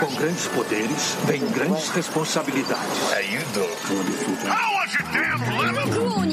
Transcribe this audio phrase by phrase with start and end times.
[0.00, 3.12] Com grandes poderes, vem grandes responsabilidades.
[3.12, 4.02] How you doing?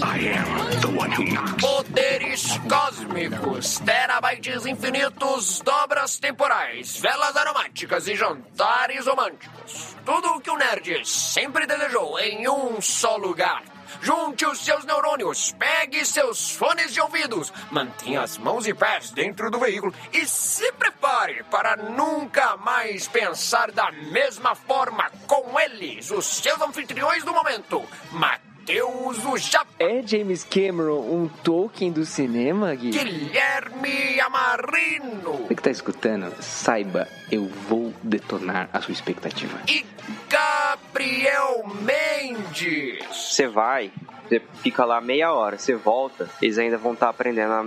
[0.01, 1.61] I am the one who knocks.
[1.61, 9.97] Poderes cósmicos, terabytes infinitos, dobras temporais, velas aromáticas e jantares românticos.
[10.05, 13.61] Tudo o que o nerd sempre desejou em um só lugar.
[14.01, 19.49] Junte os seus neurônios, pegue seus fones de ouvidos, mantenha as mãos e pés dentro
[19.49, 26.25] do veículo e se prepare para nunca mais pensar da mesma forma com eles, os
[26.25, 27.83] seus anfitriões do momento.
[28.11, 29.67] Matheus o Japa.
[29.79, 32.91] É James Cameron um Tolkien do cinema, Gui?
[32.91, 39.57] Guilherme Amarino Você que tá escutando, saiba, eu vou detonar a sua expectativa.
[39.67, 39.83] e
[40.29, 42.99] Gabriel Mendes.
[43.11, 43.91] Você vai,
[44.27, 47.65] você fica lá meia hora, você volta, eles ainda vão estar aprendendo a,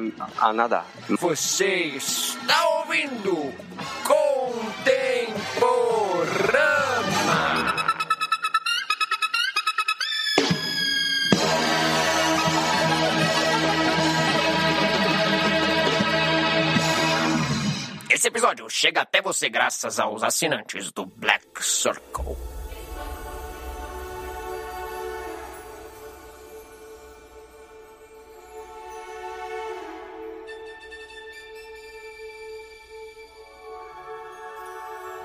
[0.49, 0.87] a nadar.
[1.09, 3.53] Você está ouvindo
[5.63, 6.92] Contemporama.
[18.23, 22.37] Esse episódio chega até você graças aos assinantes do Black Circle.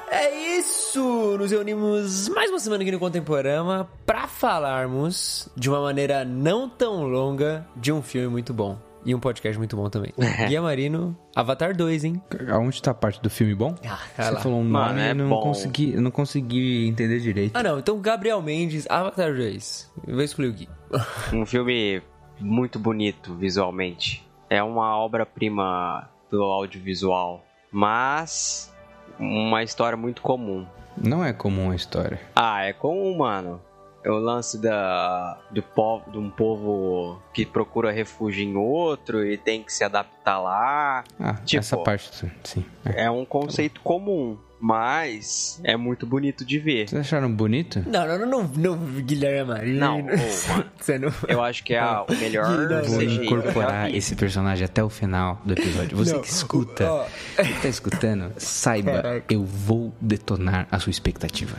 [0.10, 1.38] É isso!
[1.38, 7.04] Nos reunimos mais uma semana aqui no Contemporama pra falarmos de uma maneira não tão
[7.04, 8.87] longa de um filme muito bom.
[9.08, 10.12] E um podcast muito bom também.
[10.50, 12.22] Guia Marino, Avatar 2, hein?
[12.52, 13.74] Aonde tá a parte do filme bom?
[13.88, 14.40] Ah, Você lá.
[14.42, 15.40] falou um Mano, nome é e não bom.
[15.44, 17.56] consegui, eu não consegui entender direito.
[17.56, 17.80] Ah, não.
[17.80, 19.94] Então, Gabriel Mendes, Avatar 2.
[20.06, 20.70] Eu vou excluir o Gui.
[21.34, 22.02] Um filme
[22.38, 24.28] muito bonito visualmente.
[24.50, 28.74] É uma obra-prima do audiovisual, mas
[29.18, 30.66] uma história muito comum.
[30.98, 32.20] Não é comum a história.
[32.36, 33.62] Ah, é comum, mano.
[34.04, 39.38] É o lance da, do povo, de um povo que procura refúgio em outro e
[39.38, 41.04] tem que se adaptar lá.
[41.20, 42.10] Ah, Tipo- essa parte,
[42.44, 42.64] sim.
[42.86, 43.06] É.
[43.06, 46.88] É um conceito comum, mas é muito bonito de ver.
[46.88, 47.84] Vocês acharam bonito?
[47.86, 49.74] Não, não, não, não, Guilherme.
[49.74, 50.06] Não.
[50.80, 51.12] Você não...
[51.28, 52.48] Eu acho que é a- o melhor
[52.86, 55.98] Vou incorporar esse personagem até o final do episódio.
[55.98, 59.34] Você Não, que escuta, você que tá escutando, saiba, Caraca.
[59.34, 61.58] eu vou detonar a sua expectativa.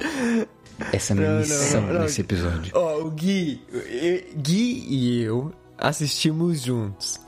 [0.92, 2.00] Essa é a minha Não, missão não, não.
[2.02, 2.72] nesse episódio.
[2.74, 3.60] Ó, o Gui,
[4.36, 7.20] Gui e eu assistimos juntos.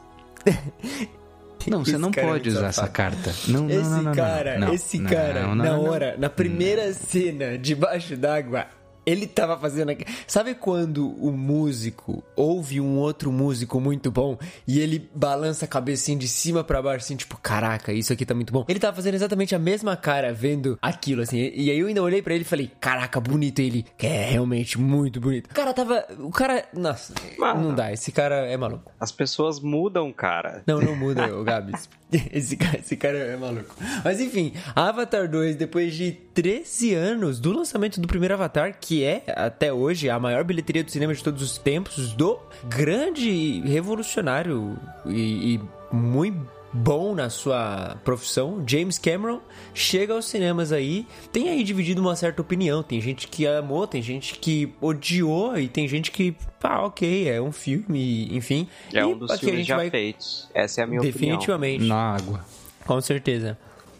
[1.66, 3.34] Não, você não é pode usar essa carta.
[3.48, 8.66] Não, não, Esse não, não, cara, esse cara, na hora, na primeira cena, debaixo d'água,
[9.04, 9.90] ele tava fazendo.
[10.26, 16.18] Sabe quando o músico ouve um outro músico muito bom e ele balança a cabecinha
[16.18, 18.64] de cima pra baixo, assim, tipo, caraca, isso aqui tá muito bom?
[18.68, 21.50] Ele tava fazendo exatamente a mesma cara vendo aquilo, assim.
[21.54, 23.84] E aí eu ainda olhei pra ele e falei, caraca, bonito ele.
[23.98, 25.46] É realmente muito bonito.
[25.50, 26.06] O cara tava.
[26.18, 26.64] O cara.
[26.74, 27.62] Nossa, Mano.
[27.62, 28.90] não dá, esse cara é maluco.
[28.98, 30.62] As pessoas mudam, cara.
[30.66, 31.88] Não, não muda, o Gabs.
[32.32, 33.72] Esse cara, esse cara é maluco.
[34.04, 39.22] Mas enfim, Avatar 2, depois de 13 anos do lançamento do primeiro Avatar, que é,
[39.36, 42.38] até hoje, a maior bilheteria do cinema de todos os tempos, do
[42.68, 45.60] grande revolucionário e, e
[45.94, 49.40] muito bom na sua profissão, James Cameron,
[49.74, 54.00] chega aos cinemas aí, tem aí dividido uma certa opinião, tem gente que amou, tem
[54.00, 58.68] gente que odiou e tem gente que, ah, ok, é um filme, enfim.
[58.92, 60.48] É um dos filmes já vai- feitos.
[60.54, 61.12] Essa é a minha opinião.
[61.18, 61.84] Definitivamente.
[61.86, 62.44] Na água.
[62.86, 63.58] Com certeza.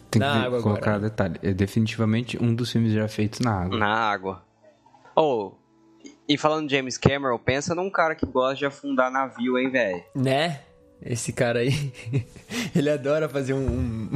[0.09, 1.09] Tem Na que água colocar agora.
[1.09, 1.39] detalhe.
[1.43, 3.77] É definitivamente um dos filmes já feitos na água.
[3.77, 4.43] Na água.
[5.15, 5.53] Oh,
[6.27, 10.03] e falando de James Cameron, pensa num cara que gosta de afundar navio, hein, velho?
[10.15, 10.61] Né?
[11.03, 11.91] Esse cara aí,
[12.75, 14.09] ele adora fazer um, um-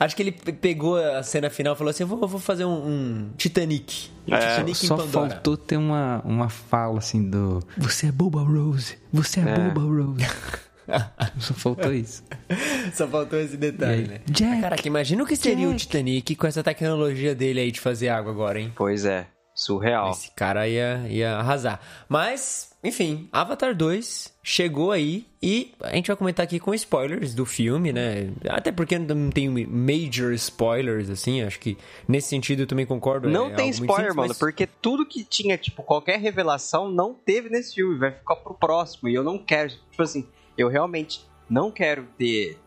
[0.00, 2.64] Acho que ele pe- pegou a cena final e falou assim: eu vou, vou fazer
[2.64, 4.08] um, um Titanic.
[4.26, 4.38] É.
[4.38, 9.40] Titanic em Só faltou ter uma, uma fala assim do Você é Boba Rose, você
[9.40, 10.24] é, Boba Rose.
[11.38, 12.24] Só faltou isso.
[12.94, 14.20] Só faltou esse detalhe, aí, né?
[14.26, 15.82] Jack, Caraca, imagina o que seria o Jack.
[15.86, 18.72] Titanic com essa tecnologia dele aí de fazer água agora, hein?
[18.74, 19.26] Pois é,
[19.62, 20.10] surreal.
[20.10, 21.80] Esse cara ia, ia arrasar.
[22.08, 27.46] Mas, enfim, Avatar 2 chegou aí e a gente vai comentar aqui com spoilers do
[27.46, 28.30] filme, né?
[28.48, 31.76] Até porque não tem major spoilers, assim, acho que
[32.08, 33.28] nesse sentido eu também concordo.
[33.30, 37.14] Não é tem spoiler, simples, mano, mas- porque tudo que tinha, tipo, qualquer revelação não
[37.14, 39.08] teve nesse filme, vai ficar pro próximo.
[39.08, 40.26] E eu não quero, tipo assim,
[40.58, 42.58] eu realmente não quero ter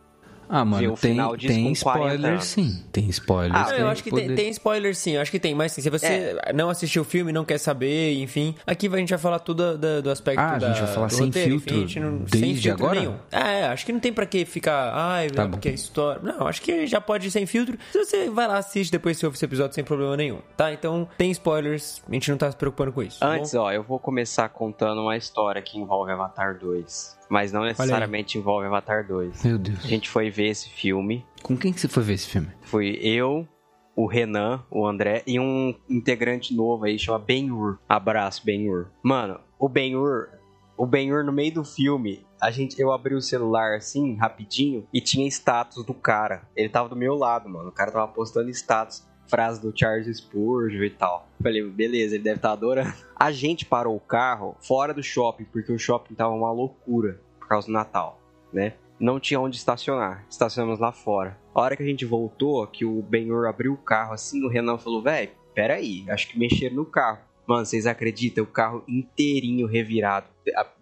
[0.47, 2.83] Ah, ver mano, o tem, final disso tem com 40 spoiler sim.
[2.91, 3.55] Tem spoiler.
[3.55, 5.89] Ah, eu acho que tem, tem spoiler sim, eu acho que tem, mas assim, se
[5.89, 9.77] você não assistiu o filme, não quer saber, enfim, aqui a gente vai falar tudo
[9.77, 12.03] da- do aspecto Ah, a da, gente vai falar do sem roteiro, filtro enfim, a
[12.03, 12.99] não- desde agora?
[12.99, 13.15] nenhum.
[13.31, 15.51] É, acho que não tem pra que ficar, ai, Tá é bom.
[15.51, 16.21] porque a história...
[16.21, 19.25] Não, acho que já pode ir sem filtro, se você vai lá, assiste, depois você
[19.25, 20.71] ouve esse episódio sem problema nenhum, tá?
[20.71, 23.59] Então, tem spoilers, a gente não tá se preocupando com isso, tá Antes, bom?
[23.61, 27.15] ó, eu vou começar contando uma história que envolve Avatar 2.
[27.29, 29.43] Mas não necessariamente envolve Avatar 2.
[29.43, 29.83] Meu Deus.
[29.83, 31.25] A gente foi ver esse filme.
[31.41, 32.49] Com quem que você foi ver esse filme?
[32.61, 33.47] Foi eu,
[33.95, 37.79] o Renan, o André e um integrante novo aí, chama Ben-Hur.
[37.87, 38.87] Abraço, Ben-Hur.
[39.01, 40.29] Mano, o Ben-Hur,
[40.77, 44.99] o Ben-Hur no meio do filme, a gente, eu abri o celular assim, rapidinho, e
[44.99, 46.43] tinha status do cara.
[46.55, 47.69] Ele tava do meu lado, mano.
[47.69, 51.27] O cara tava postando status, frase do Charles Spurgeon e tal.
[51.41, 52.93] Falei, beleza, ele deve estar adorando.
[53.15, 57.47] A gente parou o carro fora do shopping, porque o shopping tava uma loucura por
[57.47, 58.19] causa do Natal,
[58.51, 58.73] né?
[58.99, 60.25] Não tinha onde estacionar.
[60.29, 61.37] Estacionamos lá fora.
[61.53, 64.77] A hora que a gente voltou, que o Benhur abriu o carro assim, o Renan
[64.77, 67.19] falou, velho, peraí, acho que mexeram no carro.
[67.45, 68.43] Mano, vocês acreditam?
[68.43, 70.27] O carro inteirinho revirado.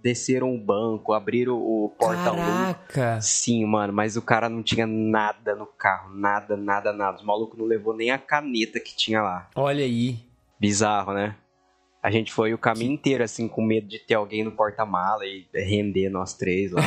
[0.02, 2.44] Desceram o banco, abriram o porta-luz.
[2.44, 3.22] Caraca!
[3.22, 6.14] Sim, mano, mas o cara não tinha nada no carro.
[6.14, 7.18] Nada, nada, nada.
[7.18, 9.50] Os malucos não levou nem a caneta que tinha lá.
[9.56, 10.18] Olha aí.
[10.60, 11.36] Bizarro, né?
[12.02, 15.46] A gente foi o caminho inteiro, assim, com medo de ter alguém no porta-mala e
[15.54, 16.82] render nós três lá.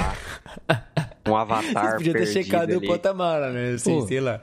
[1.29, 2.77] Um avatar Você podia ter checado ali.
[2.77, 3.73] o porta-mala, né?
[3.73, 4.07] Assim, Pô.
[4.07, 4.41] sei lá.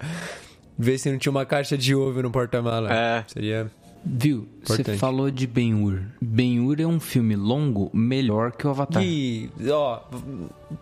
[0.78, 2.94] Ver se não tinha uma caixa de ovo no porta-mala.
[2.94, 3.24] É.
[3.26, 3.72] Seria...
[4.06, 4.48] Viu?
[4.64, 6.02] Você falou de Ben-Hur.
[6.22, 9.02] Ben-Hur é um filme longo melhor que o Avatar.
[9.04, 10.02] E, ó,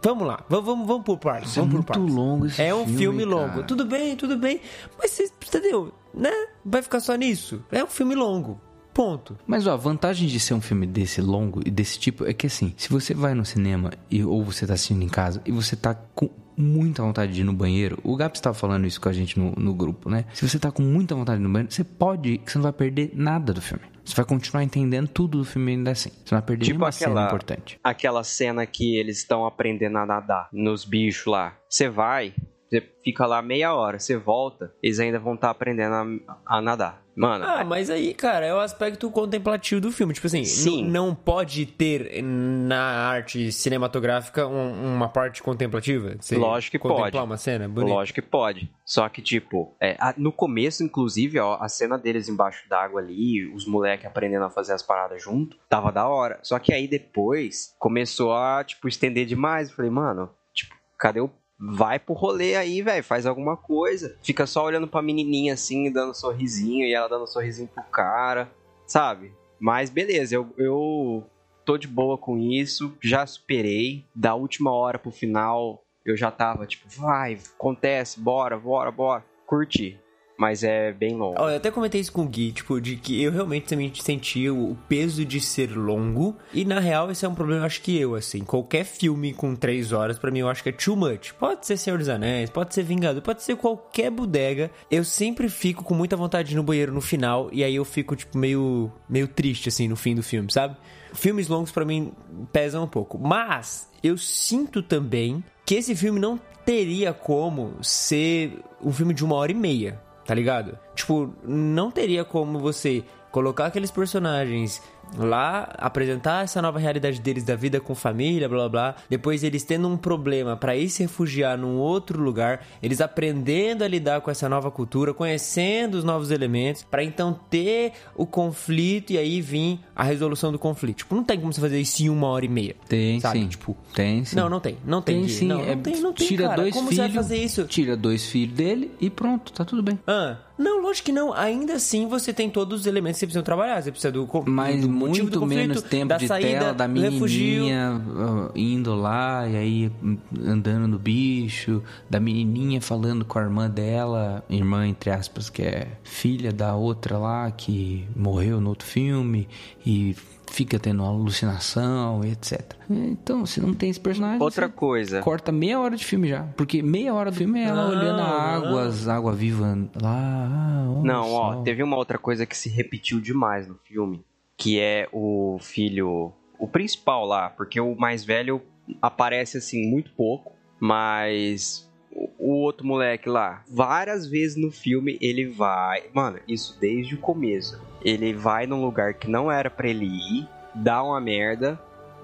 [0.03, 1.55] vamos lá, vamos, vamos, vamos por partes.
[1.55, 2.15] É Vamos por muito partes.
[2.15, 3.49] longo esse É um filme, filme, longo.
[3.49, 3.63] cara.
[3.63, 4.59] Tudo bem, tudo bem.
[4.97, 5.93] Mas você, entendeu?
[6.13, 6.31] Né?
[6.65, 7.63] Vai ficar só nisso.
[7.71, 8.59] É um filme longo.
[8.93, 9.37] Ponto.
[9.47, 12.47] Mas ó, a vantagem de ser um filme desse longo e desse tipo é que
[12.47, 15.77] assim, se você vai no cinema e, ou você tá assistindo em casa e você
[15.77, 16.29] tá com
[16.61, 19.51] muita vontade de ir no banheiro, o Gaps estava falando isso com a gente no,
[19.53, 20.25] no grupo, né?
[20.33, 22.63] Se você tá com muita vontade de ir no banheiro, você pode, que você não
[22.63, 23.83] vai perder nada do filme.
[24.03, 26.09] Você vai continuar entendendo tudo do filme ainda assim.
[26.09, 27.79] Você não vai perder Tipo nenhuma cena aquela- importante.
[27.83, 31.55] Aquela cena que eles estão aprendendo a nadar nos bichos lá.
[31.69, 32.33] Você vai,
[32.69, 37.00] você fica lá meia hora, você volta, eles ainda vão estar aprendendo a, a nadar.
[37.15, 40.13] Mano, Ah, mas aí, cara, é o aspecto contemplativo do filme.
[40.13, 40.85] Tipo assim, Sim.
[40.89, 46.15] não pode ter na arte cinematográfica um- uma parte contemplativa?
[46.19, 47.23] Você Lógico que contemplar pode.
[47.25, 47.93] uma cena bonita?
[47.93, 48.71] Lógico que pode.
[48.85, 53.45] Só que, tipo, é, a- no começo, inclusive, ó, a cena deles embaixo d'água ali,
[53.53, 56.39] os moleques aprendendo a fazer as paradas junto, tava da hora.
[56.43, 59.69] Só que aí depois começou a, tipo, estender demais.
[59.69, 61.29] Eu falei, mano, tipo, cadê o.
[61.61, 64.17] Vai pro rolê aí, velho, faz alguma coisa.
[64.23, 68.51] Fica só olhando pra menininha assim, dando sorrisinho, e ela dando sorrisinho pro cara,
[68.87, 69.31] sabe?
[69.59, 71.23] Mas beleza, eu, eu
[71.63, 74.03] tô de boa com isso, já superei.
[74.15, 79.23] Da última hora pro final, eu já tava tipo, vai, acontece, bora, bora, bora.
[79.45, 79.99] Curti.
[80.41, 81.39] Mas é bem longo.
[81.39, 84.49] Olha, eu até comentei isso com o Gui, tipo, de que eu realmente também senti
[84.49, 86.35] o peso de ser longo.
[86.51, 88.39] E na real, esse é um problema, acho que eu, assim.
[88.39, 91.31] Qualquer filme com três horas, pra mim, eu acho que é too much.
[91.33, 94.71] Pode ser Senhor dos Anéis, pode ser Vingador, pode ser qualquer bodega.
[94.89, 97.47] Eu sempre fico com muita vontade no banheiro no final.
[97.53, 100.75] E aí eu fico, tipo, meio, meio triste, assim, no fim do filme, sabe?
[101.13, 102.13] Filmes longos pra mim
[102.51, 103.19] pesam um pouco.
[103.19, 109.35] Mas eu sinto também que esse filme não teria como ser um filme de uma
[109.35, 110.01] hora e meia
[110.31, 110.79] tá ligado?
[110.95, 114.81] Tipo, não teria como você colocar aqueles personagens
[115.17, 118.95] lá, apresentar essa nova realidade deles da vida com família, blá blá blá.
[119.09, 123.87] Depois eles tendo um problema pra ir se refugiar num outro lugar, eles aprendendo a
[123.87, 129.17] lidar com essa nova cultura, conhecendo os novos elementos, pra então ter o conflito e
[129.17, 130.97] aí vir a resolução do conflito.
[130.97, 132.75] Tipo, não tem como você fazer isso em uma hora e meia.
[132.87, 133.39] Tem sabe?
[133.39, 133.47] sim.
[133.47, 134.35] Tipo, tem sim.
[134.35, 135.19] não, não tem, não tem.
[135.21, 135.47] Tem sim.
[135.47, 136.61] Não, é, não tem, não tem, tira cara.
[136.61, 137.03] dois Como filhos.
[137.05, 137.63] você vai fazer isso?
[137.65, 139.99] Tira dois filhos dele e pronto, tá tudo bem.
[140.07, 141.33] Ah, não, lógico que não.
[141.33, 143.81] Ainda assim, você tem todos os elementos que você precisa trabalhar.
[143.81, 146.73] Você precisa do, Mas do motivo do muito conflito, menos tempo da de saída, tela
[146.73, 147.63] da do refugio.
[147.63, 149.91] menininha uh, indo lá e aí
[150.39, 155.87] andando no bicho, da menininha falando com a irmã dela, irmã entre aspas, que é
[156.03, 159.47] filha da outra lá que morreu no outro filme
[159.85, 160.15] e
[160.51, 162.73] fica tendo alucinação etc.
[162.89, 165.21] Então, se não tem esse personagem, Outra coisa.
[165.21, 168.25] corta meia hora de filme já, porque meia hora do filme é ela olhando a
[168.55, 170.85] água, as água viva lá.
[170.89, 171.61] olha Não, ó, só.
[171.61, 174.23] teve uma outra coisa que se repetiu demais no filme,
[174.57, 178.61] que é o filho, o principal lá, porque o mais velho
[179.01, 181.89] aparece assim muito pouco, mas
[182.37, 187.79] o outro moleque lá, várias vezes no filme ele vai, mano, isso desde o começo.
[188.03, 191.79] Ele vai num lugar que não era pra ele ir, dá uma merda,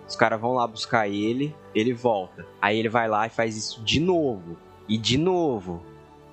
[0.07, 2.45] os caras vão lá buscar ele, ele volta.
[2.61, 4.57] Aí ele vai lá e faz isso de novo.
[4.87, 5.83] E de novo.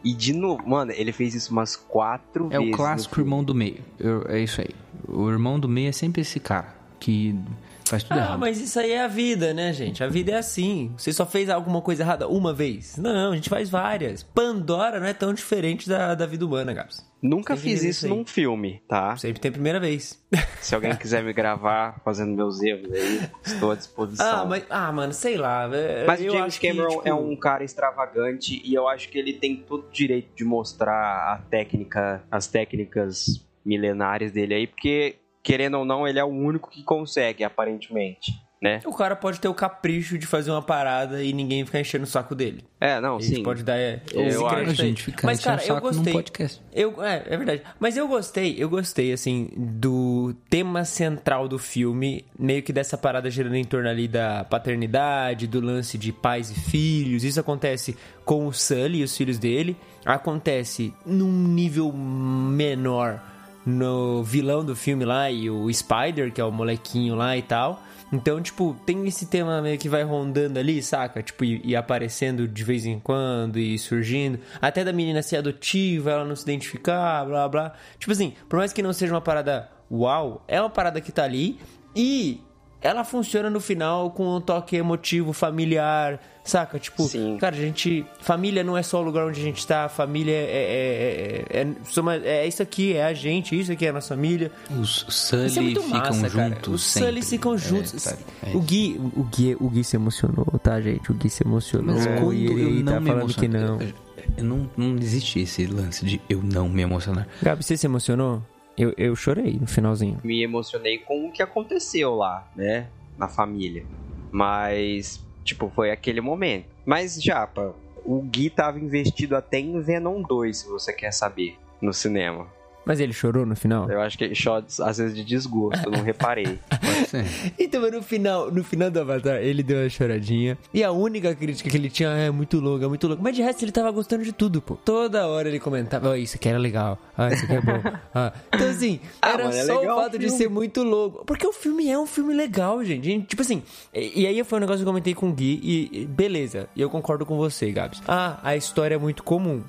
[0.03, 0.63] E de novo.
[0.69, 2.67] Mano, ele fez isso umas quatro É vezes.
[2.67, 3.79] o no clássico irmão do meio.
[3.99, 4.71] Eu- é isso aí.
[5.09, 7.39] O irmão do meio é sempre esse cara que
[7.87, 8.39] faz tudo Ah, errado.
[8.39, 10.03] mas isso aí é a vida, né, gente?
[10.03, 10.93] A vida é assim.
[10.97, 12.97] Você só fez alguma coisa errada uma vez?
[12.97, 14.23] Não, a gente faz várias.
[14.23, 17.05] Pandora não é tão diferente da, da vida humana, Gabs.
[17.23, 19.17] Nunca fiz isso num filme, tá?
[19.17, 20.23] Sempre tem a primeira vez.
[20.61, 24.43] Se alguém quiser me gravar fazendo meus erros aí, estou à disposição.
[24.43, 25.67] Ah, mas, ah, mano, sei lá.
[25.73, 29.09] é- Mas o James acho que, Cameron tipo, é um cara extravagante e eu acho
[29.09, 30.93] que ele tem todo o direito de mostrar
[31.33, 36.71] a técnica, as técnicas milenares dele aí, porque querendo ou não, ele é o único
[36.71, 38.33] que consegue, aparentemente,
[38.63, 38.81] né?
[38.87, 42.07] O cara pode ter o capricho de fazer uma parada e ninguém ficar enchendo o
[42.07, 42.65] saco dele.
[42.81, 43.43] É, não, A gente sim.
[43.43, 44.57] pode dar é, Eu esse acho.
[44.57, 46.13] A gente fica Mas, enchendo cara, o eu gostei.
[46.15, 46.63] podcast.
[46.73, 47.63] Eu, é, é verdade.
[47.79, 53.29] Mas eu gostei, eu gostei, assim, do tema central do filme, meio que dessa parada
[53.31, 57.23] girando em torno ali da paternidade, do lance de pais e filhos.
[57.23, 59.77] Isso acontece com o Sully e os filhos dele.
[60.07, 63.21] Acontece num nível menor
[63.65, 67.83] no vilão do filme lá e o Spider, que é o molequinho lá e tal.
[68.13, 71.23] Então, tipo, tem esse tema meio que vai rondando ali, saca?
[71.23, 74.39] Tipo, e, e aparecendo de vez em quando e surgindo.
[74.61, 77.73] Até da menina ser adotiva, ela não se identificar, blá blá.
[77.99, 81.25] Tipo assim, por mais que não seja uma parada uau, é uma parada que tá
[81.25, 81.59] ali
[81.95, 82.41] e
[82.85, 86.79] ela funciona no final com um toque emotivo, familiar, saca?
[86.79, 87.39] Tipo, Sim.
[87.41, 88.05] cara, a gente.
[88.21, 91.45] Família não é só o lugar onde a gente tá, família é.
[91.53, 94.15] É, é, é, soma- é isso aqui, é a gente, isso aqui é a nossa
[94.15, 94.53] família.
[94.71, 96.49] Os Isso é Sully muito ficam massa, cara.
[96.51, 97.09] juntos Os sempre.
[97.09, 98.05] Sully ficam É, juntos.
[98.05, 98.61] tá, é o.
[98.61, 101.11] Gui, o, Gui, o Gui se emocionou, tá, gente?
[101.11, 101.95] O Gui se emocionou.
[101.97, 103.81] Mas quando e ele eu não tá me falando que não.
[103.81, 103.93] eu-
[104.39, 107.27] eu não, não existe esse lance de eu não me emocionar.
[107.43, 108.43] Gabi, você se emocionou?
[108.77, 110.21] Eu, eu chorei no finalzinho.
[110.25, 112.89] Me emocionei com o que aconteceu lá, né?
[113.17, 113.87] Na família.
[114.33, 116.67] Mas, tipo, foi aquele momento.
[116.85, 121.93] Mas, Japa, o Gui tava investido até em Venom 2, se você quer saber, no
[121.93, 122.49] cinema.
[122.87, 123.91] Mas ele chorou no final?
[123.91, 126.59] Eu acho que ele chora às vezes de desgosto, eu não reparei.
[127.59, 130.59] Então, mas no final, no final do Avatar, ele deu uma choradinha.
[130.73, 133.21] E a única crítica que ele tinha "Ah, é muito longa, muito longa.
[133.23, 134.75] Mas de resto, ele tava gostando de tudo, pô.
[134.77, 136.99] Toda hora ele comentava, "Ah, isso aqui era legal.
[137.17, 137.81] Ah, isso aqui é bom.
[138.15, 138.33] Ah.
[138.53, 140.39] Então, assim, Ah, era mano, é só o o fato de filme.
[140.39, 141.25] ser muito louco.
[141.25, 143.23] Porque o filme é um filme legal, gente.
[143.23, 143.63] Tipo assim,
[143.95, 146.69] e, aí foi um negócio que eu comentei com o Gui e, e beleza.
[146.77, 148.03] E eu concordo com você, Gabs.
[148.07, 149.63] Ah, a história é muito comum.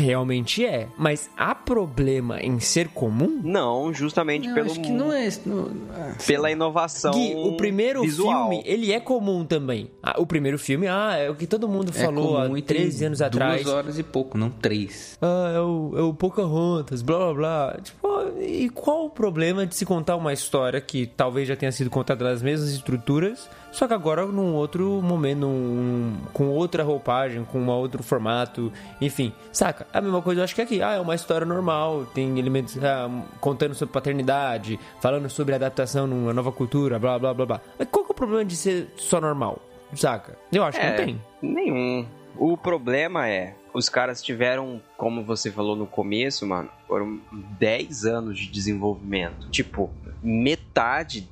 [0.00, 0.88] Realmente é.
[0.96, 3.40] Mas há problema em ser comum?
[3.44, 5.28] Não, justamente Não, pelo acho que não é...
[5.44, 8.48] Não, ah, pela inovação Gui, o primeiro visual.
[8.48, 9.90] filme, ele é comum também.
[10.02, 12.62] Ah, o primeiro filme, ah, é o que todo mundo é falou há comum e
[12.62, 13.62] tem 13 anos atrás.
[13.62, 15.18] Duas horas e pouco, não três.
[15.20, 17.78] Ah, é o, é o Pocahontas, blá blá blá.
[17.82, 18.08] Tipo,
[18.40, 22.24] e qual o problema de se contar uma história que talvez já tenha sido contada
[22.24, 27.68] nas mesmas estruturas, só que agora num outro momento, num- com outra roupagem, com um
[27.68, 29.86] outro formato, enfim, saca?
[29.92, 33.08] A mesma coisa eu acho que aqui, ah, é uma história normal, tem elementos ah,
[33.40, 37.60] contando sobre paternidade, falando sobre adaptação numa nova cultura, blá blá blá blá.
[37.78, 39.60] Mas qual que é o problema de ser só normal,
[39.94, 40.36] saca?
[40.52, 41.20] Eu acho que É, não tem.
[41.42, 42.06] Nenhum.
[42.36, 47.20] O problema é, os caras tiveram, como você falou no começo, mano, foram
[47.58, 49.48] 10 anos de desenvolvimento.
[49.50, 49.90] Tipo,
[50.22, 51.28] metade,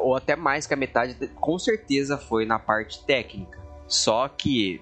[0.00, 3.58] ou até mais que a metade, com certeza foi na parte técnica.
[3.86, 4.80] Só que,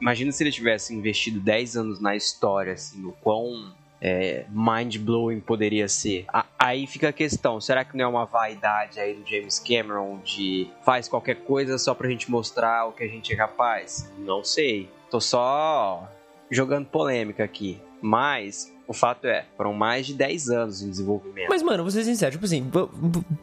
[0.00, 5.86] imagina se ele tivesse investido 10 anos na história, assim, o quão é, mind-blowing poderia
[5.86, 6.24] ser.
[6.32, 10.18] A- aí fica a questão, será que não é uma vaidade aí do James Cameron
[10.24, 14.10] de faz qualquer coisa só pra gente mostrar o que a gente é capaz?
[14.18, 14.88] Não sei.
[15.10, 16.08] Tô só
[16.50, 17.80] jogando polêmica aqui.
[18.02, 21.48] Mas o fato é, foram mais de 10 anos em desenvolvimento.
[21.48, 22.68] Mas, mano, vou ser sincero, tipo assim,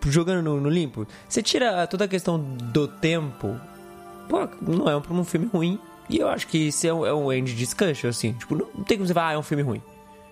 [0.08, 3.60] jogando no, no limpo, você tira toda a questão do tempo,
[4.28, 5.80] pô, não é um, um filme ruim.
[6.10, 8.34] E eu acho que isso é um, é um end discussion, assim.
[8.34, 9.82] Tipo, não tem como você falar, ah, é um filme ruim.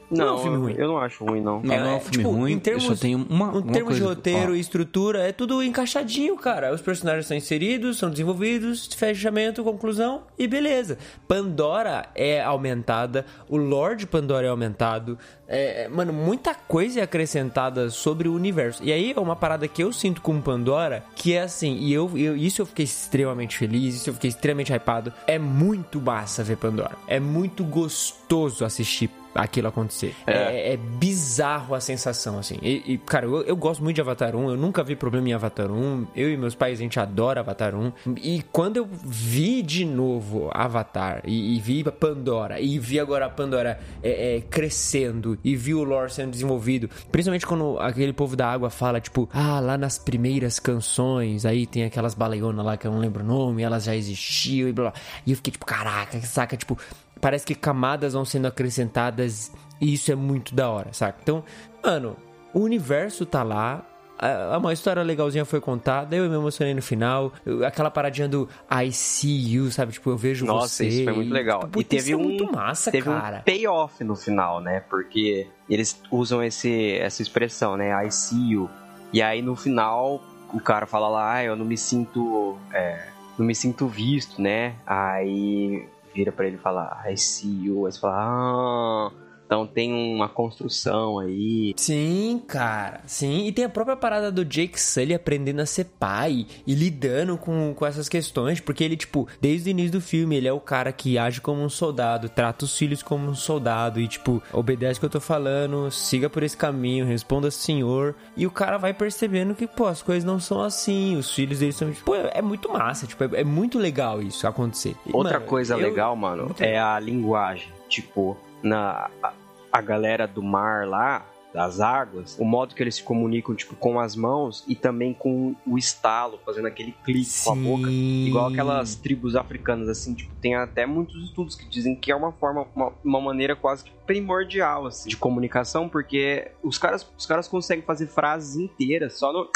[0.09, 0.75] Não é um filme ruim.
[0.77, 1.61] eu não acho ruim, não.
[1.61, 3.95] Não, não é um filme ruim, Em termos, eu só tenho uma, em uma termos
[3.95, 6.73] de roteiro ó, e estrutura, é tudo encaixadinho, cara.
[6.73, 10.97] Os personagens são inseridos, são desenvolvidos, fechamento, conclusão e beleza.
[11.27, 15.17] Pandora é aumentada, o Lord Pandora é aumentado.
[15.47, 18.83] É, é, mano, muita coisa é acrescentada sobre o universo.
[18.83, 22.09] E aí é uma parada que eu sinto com Pandora, que é assim, e eu,
[22.17, 25.13] eu- isso eu fiquei extremamente feliz, isso eu fiquei extremamente hypado.
[25.27, 26.97] É muito massa ver Pandora.
[27.07, 30.15] É muito gostoso assistir aquilo acontecer.
[30.25, 32.57] É, é bizarro a sensação, assim.
[32.61, 35.33] E, e, cara, eu, eu gosto muito de Avatar 1, eu nunca vi problema em
[35.33, 36.07] Avatar 1.
[36.15, 37.91] Eu e meus pais, a gente adora Avatar 1.
[38.17, 43.29] E quando eu vi de novo Avatar, e, e vi Pandora, e vi agora a
[43.29, 48.49] Pandora é, é, crescendo, e vi o lore sendo desenvolvido, principalmente quando aquele povo da
[48.49, 52.91] água fala, tipo, ah, lá nas primeiras canções, aí tem aquelas baleionas lá que eu
[52.91, 55.01] não lembro o nome, elas já existiam e blá blá.
[55.25, 56.55] E eu fiquei tipo, caraca, saca?
[56.55, 56.77] Tipo,
[57.21, 61.17] parece que camadas vão sendo acrescentadas e isso é muito da hora, saca?
[61.21, 61.43] Então,
[61.83, 62.15] mano,
[62.53, 63.83] o universo tá lá,
[64.17, 67.33] a- uma história legalzinha foi contada, eu me emocionei no final.
[67.65, 69.91] aquela paradinha do I see you, sabe?
[69.91, 70.87] Tipo, eu vejo Nossa, você.
[70.87, 71.59] isso foi muito e, legal.
[71.59, 73.39] tipo, e puta, teve é um muito massa, teve cara.
[73.39, 74.79] um payoff no final, né?
[74.89, 77.91] Porque eles usam esse, essa expressão, né?
[78.05, 78.69] I see you.
[79.11, 80.21] E aí no final
[80.53, 82.57] o cara fala lá, ah, eu não me sinto.
[82.73, 83.07] é,
[83.37, 84.75] não me sinto visto, né?
[84.87, 87.85] Aí vira pra ele falar, I see you.
[87.85, 89.11] Aí você fala, ah,
[89.45, 91.73] então tem uma construção aí.
[91.77, 93.45] Sim, cara, sim.
[93.47, 97.73] E tem a própria parada do Jake Sully aprendendo a ser pai e lidando com,
[97.73, 100.91] com essas questões, porque ele, tipo, desde o início do filme, ele é o cara
[100.91, 105.01] que age como um soldado, trata os filhos como um soldado e, tipo, obedece o
[105.01, 108.15] que eu tô falando, siga por esse caminho, responda senhor.
[108.35, 111.71] E o cara vai percebendo que, pô, as coisas não são assim, os filhos dele
[111.71, 111.91] são.
[112.03, 114.95] Pô, é muito massa, tipo, é, é muito legal isso acontecer.
[115.13, 117.67] Outra mano, coisa eu- legal, mano, é a linguagem.
[117.87, 119.33] Tipo, na a,
[119.71, 123.97] a galera do mar lá, das águas, o modo que eles se comunicam, tipo, com
[123.97, 127.87] as mãos e também com o estalo, fazendo aquele clique com a boca.
[127.87, 128.25] Sim.
[128.27, 132.33] Igual aquelas tribos africanas, assim, tipo, tem até muitos estudos que dizem que é uma
[132.33, 137.47] forma, uma, uma maneira quase que primordial, assim, de comunicação, porque os caras, os caras
[137.47, 139.49] conseguem fazer frases inteiras só no...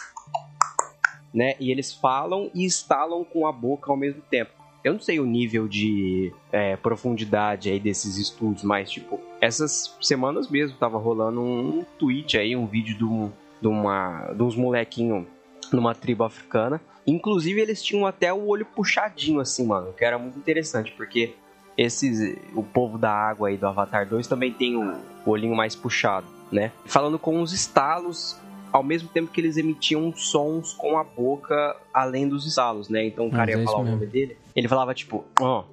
[1.33, 1.55] Né?
[1.59, 4.51] E eles falam e estalam com a boca ao mesmo tempo.
[4.83, 10.49] Eu não sei o nível de é, profundidade aí desses estudos, mas, tipo, essas semanas
[10.49, 13.29] mesmo tava rolando um tweet aí, um vídeo de, um,
[13.61, 15.25] de, uma, de uns molequinhos
[15.71, 16.81] numa tribo africana.
[17.05, 21.33] Inclusive, eles tinham até o olho puxadinho, assim, mano, que era muito interessante, porque
[21.77, 24.95] esses, o povo da água aí do Avatar 2 também tem o,
[25.25, 26.71] o olhinho mais puxado, né?
[26.85, 28.39] Falando com os estalos,
[28.71, 33.05] ao mesmo tempo que eles emitiam sons com a boca além dos estalos, né?
[33.05, 35.63] Então o cara Mas é ia isso falar o nome dele, ele falava tipo, ó,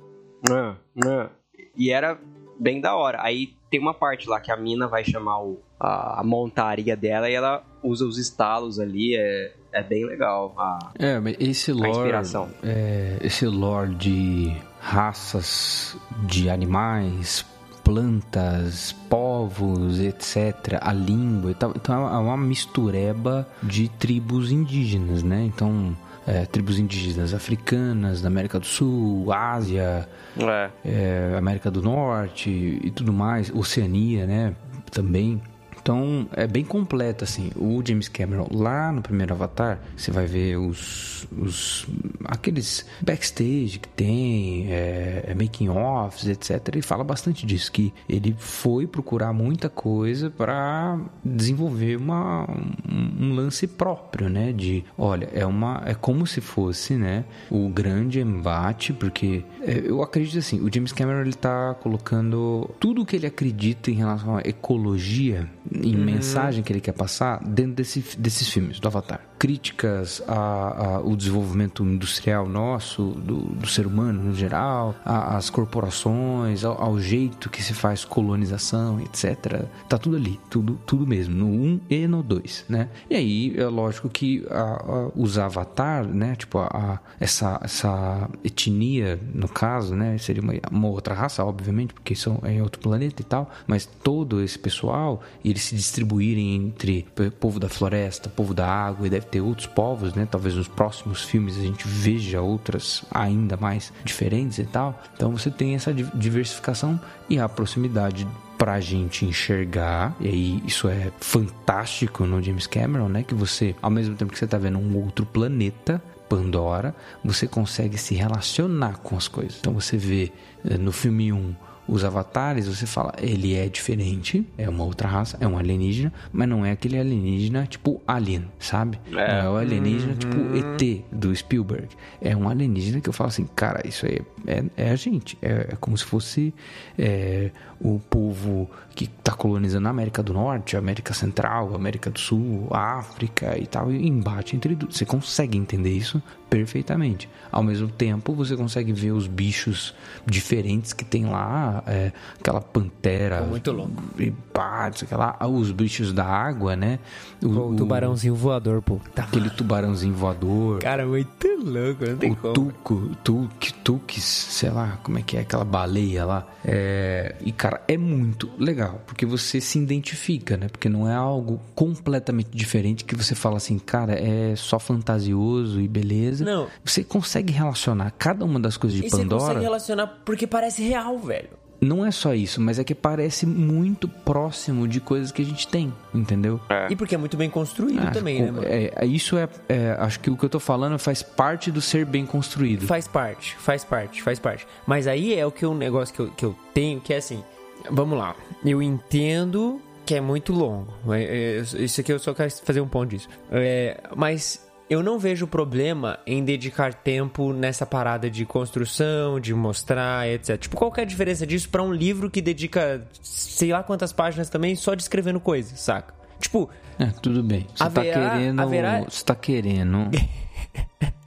[0.49, 1.31] nã, nã,
[1.77, 2.19] e era
[2.59, 3.19] bem da hora.
[3.23, 7.29] Aí tem uma parte lá que a mina vai chamar o, a, a montaria dela
[7.29, 10.55] e ela usa os estalos ali, é, é bem legal.
[10.57, 11.91] a- É, mas esse lore.
[11.91, 12.49] inspiração.
[12.63, 17.45] é, esse lore de raças de animais,
[17.87, 21.73] plantas, povos, etc., a língua e tal.
[21.77, 25.45] Então é uma mistureba de tribos indígenas, né?
[25.45, 25.97] Então.
[26.27, 30.71] é, tribos indígenas africanas, da América do Sul, Ásia, é.
[30.85, 34.53] é, América do Norte e tudo mais, Oceania, né,
[34.91, 35.41] também.
[35.87, 37.53] Então é bem completo assim.
[37.55, 41.87] O James Cameron lá no primeiro Avatar, você vai ver os, os
[42.25, 46.75] aqueles backstage que tem, é, é making offs, etc.
[46.75, 53.35] E fala bastante disso que ele foi procurar muita coisa para desenvolver uma, um, um
[53.37, 54.53] lance próprio, né?
[54.53, 60.03] De, olha, é uma é como se fosse, né, o grande embate, porque é, eu
[60.03, 64.37] acredito assim, o James Cameron ele tá colocando tudo o que ele acredita em relação
[64.37, 65.49] à ecologia,
[65.83, 69.21] em mensagem que ele quer passar dentro desse, desses filmes do Avatar.
[69.39, 76.99] Críticas ao desenvolvimento industrial nosso, do, do ser humano no geral, às corporações, ao, ao
[77.01, 79.65] jeito que se faz colonização, etc.
[79.89, 82.89] Tá tudo ali, tudo, tudo mesmo, no 1 e no 2, né?
[83.11, 86.35] E aí, é lógico que a- a- os Avatar, né?
[86.37, 90.17] Tipo, a, essa, essa etnia, no caso, né?
[90.19, 93.87] Seria uma, uma outra raça, obviamente, porque são é em outro planeta e tal, mas
[93.87, 97.07] todo esse pessoal, eles se distribuírem entre
[97.39, 100.27] povo da floresta, povo da água, e deve ter outros povos, né?
[100.31, 105.03] Talvez nos próximos filmes a gente veja outras ainda mais diferentes e tal.
[105.15, 110.89] Então você tem essa di- diversificação e a proximidade pra gente enxergar, e aí isso
[110.89, 113.23] é fantástico no James Cameron, né?
[113.23, 117.97] Que você, ao mesmo tempo que você tá vendo um outro planeta, Pandora, você consegue
[117.99, 119.59] se relacionar com as coisas.
[119.61, 120.33] Então você vê
[120.69, 121.55] eh, no filme 1
[121.89, 126.49] os avatares, você fala, ele é diferente, é uma outra raça, é um alienígena, mas
[126.49, 128.99] não é aquele alienígena tipo Alien, sabe?
[129.11, 131.89] Não é o alienígena tipo ET do Spielberg.
[132.21, 135.37] É um alienígena que eu falo assim, cara, isso aí é, é a gente.
[135.43, 136.55] É, é como se fosse
[136.99, 142.11] é, o povo que tá colonizando a América do Norte, a América Central, a América
[142.11, 144.75] do Sul, a África e tal, e embate entre.
[144.75, 147.29] Você consegue entender isso perfeitamente.
[147.51, 149.95] Ao mesmo tempo, você consegue ver os bichos
[150.25, 153.43] diferentes que tem lá, é, aquela pantera.
[153.43, 154.03] Muito louco.
[154.19, 156.99] E pá, que lá, os bichos da água, né?
[157.43, 159.01] O, Pô, o tubarãozinho voador, pô.
[159.15, 160.79] Tá Aquele tubarãozinho voador.
[160.81, 162.55] Cara, muito louco, não tem O como.
[162.55, 166.47] tuco, tuque, tuques, sei lá, como é que é aquela baleia lá.
[166.65, 170.69] É, e cara, é muito legal, porque você se identifica, né?
[170.69, 175.89] Porque não é algo completamente diferente que você fala assim, cara, é só fantasioso e
[175.89, 176.45] beleza.
[176.45, 176.67] Não.
[176.85, 179.61] Você consegue relacionar cada uma das coisas de E você consegue Pandora.
[179.61, 181.49] relacionar porque parece real, velho.
[181.81, 185.69] Não é só isso, mas é que parece muito próximo de coisas que a gente
[185.69, 186.61] tem, entendeu?
[186.91, 188.67] E porque é muito bem construído Ah, também, né, mano?
[188.67, 191.81] é, é- isso é, é, Acho que o que eu tô falando faz parte do
[191.81, 192.87] ser bem construído.
[192.87, 194.67] Faz parte, faz parte, faz parte.
[194.87, 197.43] Mas aí é o que um negócio que eu, que eu tenho, que é assim,
[197.91, 198.35] vamos lá.
[198.65, 200.93] Eu entendo que é muito longo.
[201.05, 203.29] mas, é, Isso aqui eu só quero fazer um ponto disso.
[203.51, 210.29] É, mas eu não vejo problema em dedicar tempo nessa parada de construção, de mostrar,
[210.29, 210.59] etc.
[210.59, 214.49] Tipo, qual é a diferença disso pra um livro que dedica sei lá quantas páginas
[214.49, 216.15] também só descrevendo coisas, saca?
[216.39, 216.69] Tipo,
[216.99, 217.67] É, tudo bem.
[217.75, 218.61] Você tá Haverá- querendo.
[218.61, 220.11] haverá- Você tá querendo.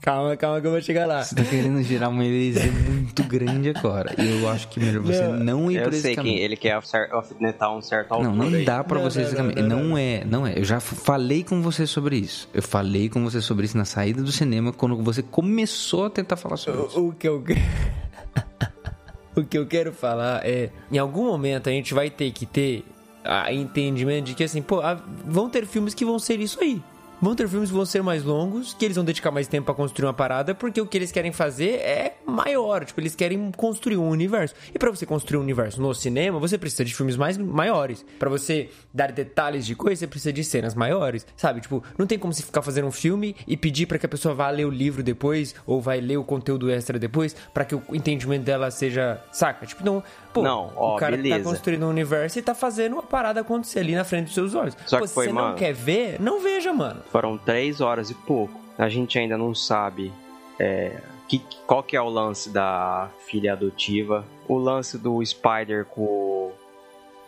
[0.02, 1.24] calma, calma que eu vou chegar lá.
[1.24, 4.14] Você tá querendo gerar uma heresia muito grande agora.
[4.18, 6.38] E eu acho que melhor você não, ir Eu por esse sei que caminho.
[6.40, 6.80] ele quer
[7.12, 8.66] alfinetar um certo Não, autor não aí.
[8.66, 9.68] dá pra Não, você não, esse não, caminho.
[9.68, 10.58] não, Não, é, não é.
[10.60, 12.50] Eu já falei com você sobre isso.
[12.54, 16.36] Eu falei com você sobre isso na saída do cinema quando você começou a tentar
[16.36, 17.00] falar sobre isso.
[17.00, 17.44] O, o que eu
[19.36, 22.84] o que eu quero falar é, em algum momento a gente vai ter que ter
[23.24, 26.82] a entendimento de que assim, pô, ah, vão ter filmes que vão ser isso aí.
[27.22, 29.76] Vão ter filmes que vão ser mais longos, que eles vão dedicar mais tempo pra
[29.76, 33.98] construir uma parada, porque o que eles querem fazer é maior, tipo, eles querem construir
[33.98, 34.56] um universo.
[34.74, 38.06] E pra você construir um universo no cinema, você precisa de filmes mais maiores.
[38.18, 41.60] Pra você dar detalhes de coisa, você precisa de cenas maiores, sabe?
[41.60, 44.34] Tipo, não tem como você ficar fazendo um filme e pedir pra que a pessoa
[44.34, 47.84] vá ler o livro depois ou vai ler o conteúdo extra depois, pra que o
[47.92, 49.66] entendimento dela seja, saca?
[49.66, 50.02] Tipo, não,
[50.34, 51.38] pô, Não, ó, o cara beleza.
[51.44, 54.56] tá construindo um universo e tá fazendo uma parada acontecer ali na frente dos seus
[54.56, 54.76] olhos.
[54.86, 55.56] Só pô, que se foi, você não mano.
[55.56, 57.02] quer ver, não veja, mano.
[57.12, 58.60] Foram três horas e pouco.
[58.78, 60.12] A gente ainda não sabe
[60.58, 64.26] é, que, qual que é o lance da filha adotiva.
[64.48, 66.52] O lance do Spider com o,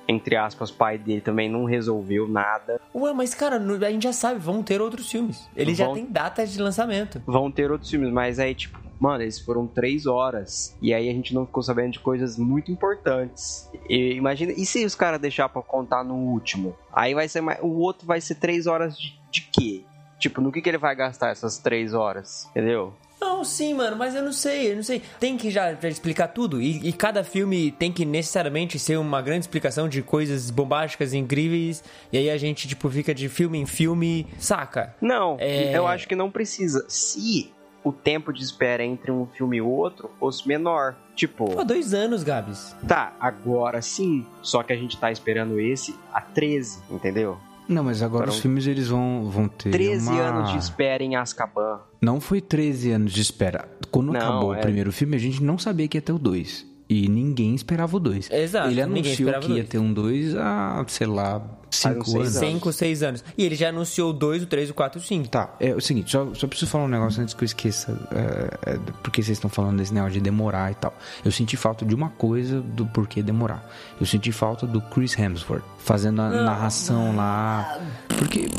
[0.08, 2.82] entre aspas, pai dele também não resolveu nada.
[2.96, 5.48] Ué, mas cara, a gente já sabe, vão ter outros filmes.
[5.56, 7.22] Eles já Vão- têm datas de lançamento.
[7.26, 10.78] Vão ter outros filmes, mas aí, tipo, mano, eles foram três horas.
[10.82, 13.70] E aí a gente não ficou sabendo de coisas muito importantes.
[13.90, 16.76] E imagina, e se os caras deixar pra contar no último?
[16.94, 17.60] Aí vai ser mais.
[17.62, 19.82] O outro vai ser três horas de, de quê?
[20.20, 22.48] Tipo, no que, que ele vai gastar essas três horas?
[22.52, 22.94] Entendeu?
[23.20, 25.02] Não, sim, mano, mas eu não sei, eu não sei.
[25.20, 26.60] Tem que já, já explicar tudo.
[26.62, 31.84] E, e cada filme tem que necessariamente ser uma grande explicação de coisas bombásticas, incríveis.
[32.12, 34.96] E aí a gente, tipo, fica de filme em filme, saca?
[35.02, 35.76] Não, É.
[35.76, 36.84] eu acho que não precisa.
[36.88, 37.52] Se
[37.84, 40.96] o tempo de espera entre um filme e outro fosse menor.
[41.16, 42.76] Tipo, Pô, dois anos, Gabs.
[42.88, 44.26] tá, agora sim.
[44.42, 47.38] Só que a gente tá esperando esse há 13, entendeu?
[47.68, 49.70] Não, mas agora Foram os filmes eles vão, vão ter.
[49.72, 51.80] 13 uma- anos de espera em Azkaban.
[52.02, 53.70] Não foi 13 anos de espera.
[53.90, 56.20] Quando Não, acabou é- o primeiro filme, a gente não sabia que ia ter o
[56.20, 56.66] 2.
[56.92, 58.30] E ninguém esperava o 2.
[58.30, 62.36] Exato, Ele anunciou que ia ter um 2 há, sei lá, 5 seis anos.
[62.36, 62.50] anos.
[62.52, 63.24] Cinco, seis anos.
[63.38, 65.30] E ele já anunciou o 2, o 3, o 4 e o 5.
[65.30, 67.98] Tá, é o seguinte, só, só preciso falar um negócio antes que eu esqueça.
[68.12, 70.94] é, é, porque vocês estão falando desse negócio de demorar e tal.
[71.24, 73.66] Eu senti falta de uma coisa do porquê demorar.
[73.98, 77.80] Eu senti falta do Chris Hemsworth fazendo a narração lá.
[78.20, 78.50] Porque.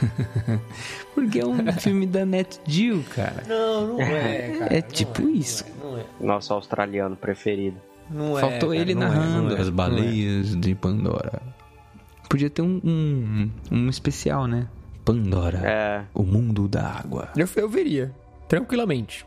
[1.14, 3.44] porque é um filme da Net Geo, cara.
[3.46, 4.76] Não, não é, cara.
[4.78, 5.64] É tipo isso.
[5.79, 6.04] Não é.
[6.20, 7.76] Nosso australiano preferido.
[8.10, 9.70] Não é, Faltou cara, ele não é, narrando não é, as não é.
[9.70, 11.40] baleias de Pandora.
[12.28, 14.68] Podia ter um, um, um especial, né?
[15.04, 15.58] Pandora.
[15.64, 16.04] É.
[16.14, 17.30] O mundo da água.
[17.36, 18.14] Eu, eu veria,
[18.48, 19.26] tranquilamente.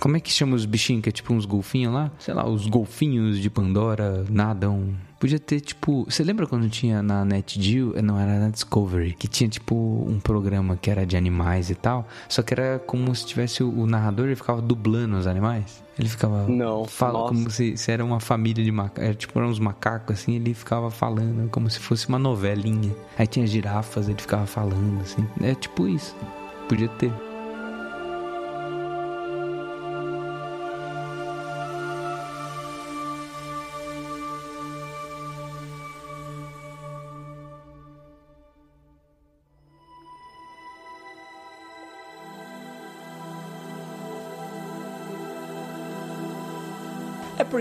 [0.00, 2.10] Como é que chama os bichinhos que é tipo uns golfinhos lá?
[2.18, 4.94] Sei lá, os golfinhos de Pandora nadam.
[5.18, 6.04] Podia ter tipo.
[6.08, 7.94] Você lembra quando tinha na Net Geo?
[7.96, 9.14] eh, Não, era na Discovery.
[9.18, 9.74] Que tinha tipo
[10.06, 12.06] um programa que era de animais e tal.
[12.28, 15.82] Só que era como se tivesse o, narrador ele ficava dublando os animais.
[15.98, 16.46] Ele ficava.
[16.46, 17.28] Não, Fala nossa.
[17.34, 19.02] como se, se era uma família de macacos.
[19.02, 20.34] Era tipo eram uns macacos assim.
[20.34, 22.94] Ele ficava falando como se fosse uma novelinha.
[23.18, 25.26] Aí tinha girafas, ele ficava falando assim.
[25.40, 26.14] É tipo isso.
[26.68, 27.10] Podia ter.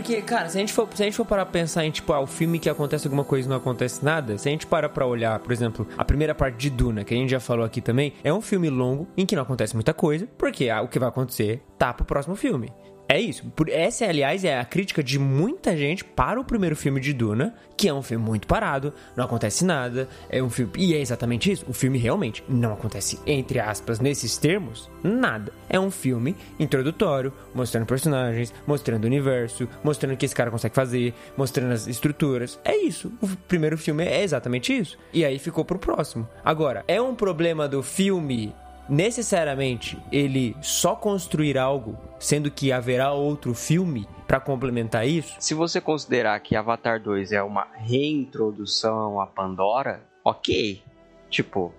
[0.06, 2.14] Porque, cara, se a gente for, se a gente for parar pra pensar em, tipo,
[2.14, 4.90] ah, o filme que acontece alguma coisa e não acontece nada, se a gente parar
[4.90, 7.82] pra olhar, por exemplo, a primeira parte de Duna, que a gente já falou aqui
[7.82, 11.00] também, é um filme longo em que não acontece muita coisa, porque ah, o que
[11.00, 12.72] vai acontecer tá pro próximo filme.
[13.08, 13.44] É isso.
[13.70, 17.88] Essa, aliás, é a crítica de muita gente para o primeiro filme de Duna, que
[17.88, 20.72] é um filme muito parado, não acontece nada, é um filme...
[20.78, 25.52] E é exatamente isso, o filme realmente não acontece, entre aspas, nesses termos, nada.
[25.70, 30.74] É um filme introdutório, mostrando personagens, mostrando o universo, mostrando o que esse cara consegue
[30.74, 32.60] fazer, mostrando as estruturas.
[32.64, 33.12] É isso.
[33.22, 34.98] O primeiro filme é exatamente isso.
[35.14, 36.28] E aí ficou pro próximo.
[36.44, 38.54] Agora, é um problema do filme
[38.90, 45.36] necessariamente ele só construir algo, sendo que haverá outro filme pra complementar isso?
[45.40, 50.82] Se você considerar que Avatar 2 é uma reintrodução a Pandora, ok.
[51.30, 51.74] Tipo,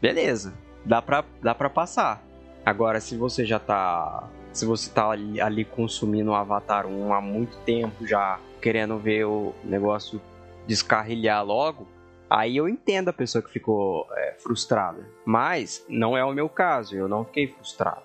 [0.00, 0.52] beleza.
[0.84, 2.22] Dá pra, dá pra passar.
[2.64, 4.28] Agora, se você já tá.
[4.52, 9.24] Se você tá ali, ali consumindo o Avatar 1 há muito tempo já, querendo ver
[9.26, 10.20] o negócio
[10.66, 11.86] descarrilhar logo,
[12.30, 15.06] aí eu entendo a pessoa que ficou é, frustrada.
[15.24, 18.02] Mas não é o meu caso, eu não fiquei frustrado.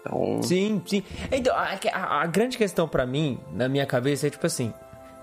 [0.00, 0.42] Então.
[0.42, 1.02] Sim, sim.
[1.32, 4.72] Então, a, a- a grande questão pra mim, na minha cabeça, é tipo assim.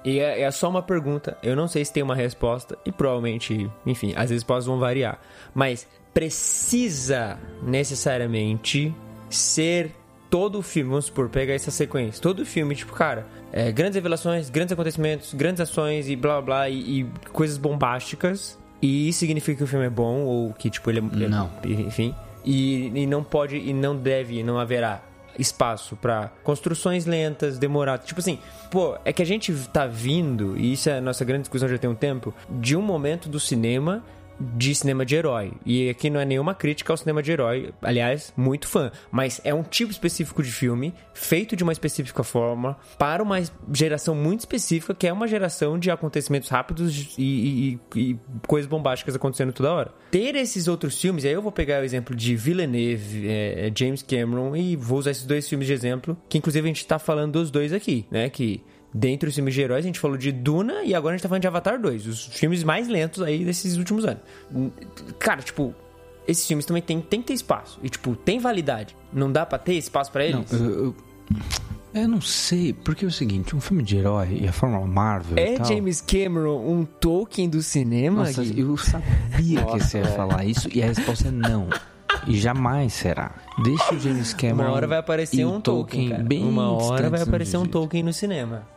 [0.03, 1.37] E é, é só uma pergunta.
[1.43, 2.75] Eu não sei se tem uma resposta.
[2.83, 5.19] E provavelmente, enfim, as respostas vão variar.
[5.53, 8.93] Mas precisa necessariamente
[9.29, 9.91] ser
[10.31, 12.21] todo o filme, vamos supor, pegar essa sequência.
[12.21, 16.41] Todo o filme, tipo, cara, é, grandes revelações, grandes acontecimentos, grandes ações e blá blá
[16.41, 18.57] blá, e, e coisas bombásticas.
[18.81, 21.27] E isso significa que o filme é bom, ou que, tipo, ele é.
[21.27, 21.51] Não.
[21.63, 22.15] Enfim.
[22.43, 25.03] E, e não pode, e não deve, não haverá
[25.37, 28.07] espaço pra construções lentas, demoradas.
[28.07, 28.39] Tipo assim,
[28.71, 31.77] pô, é que a gente tá vindo, e isso é a nossa grande discussão já
[31.77, 34.03] tem um tempo, de um momento do cinema
[34.56, 35.54] de cinema de herói.
[35.65, 39.54] E aqui não é nenhuma crítica ao cinema de herói, aliás, muito fã, mas é
[39.54, 43.41] um tipo específico de filme, feito de uma específica forma, para uma
[43.73, 49.15] geração muito específica, que é uma geração de acontecimentos rápidos e, e- e coisas bombásticas
[49.15, 49.91] acontecendo toda hora.
[50.10, 54.01] Ter esses outros filmes, aí eu vou pegar o exemplo de Villeneuve, é, é, James
[54.04, 57.34] Cameron, e vou usar esses dois filmes de exemplo, que inclusive a gente tá falando
[57.34, 58.30] dos dois aqui, né?
[58.30, 61.23] Que Dentre os filmes de heróis, a gente falou de Duna e agora a gente
[61.23, 64.21] tá falando de Avatar 2, os filmes mais lentos aí desses últimos anos.
[65.17, 65.73] Cara, tipo,
[66.27, 67.80] esses filmes também tem, tem que ter espaço.
[67.82, 68.95] E, tipo, tem validade.
[69.13, 70.51] Não dá pra ter espaço pra Não, eles?
[70.51, 70.95] eu, eu,
[71.93, 75.38] eu não sei, porque é o seguinte, um filme de herói e a forma Marvel
[75.38, 75.65] É tal...
[75.67, 78.25] James Cameron um Tolkien do cinema?
[78.25, 78.60] Nossa, Gui?
[78.60, 81.69] eu sabia que você ia falar isso e a resposta é não.
[82.27, 83.32] E jamais será.
[83.63, 86.23] Deixa o James Cameron Uma hora vai aparecer um Tolkien, cara.
[86.23, 88.67] bem Uma hora vai aparecer um Tolkien no cinema.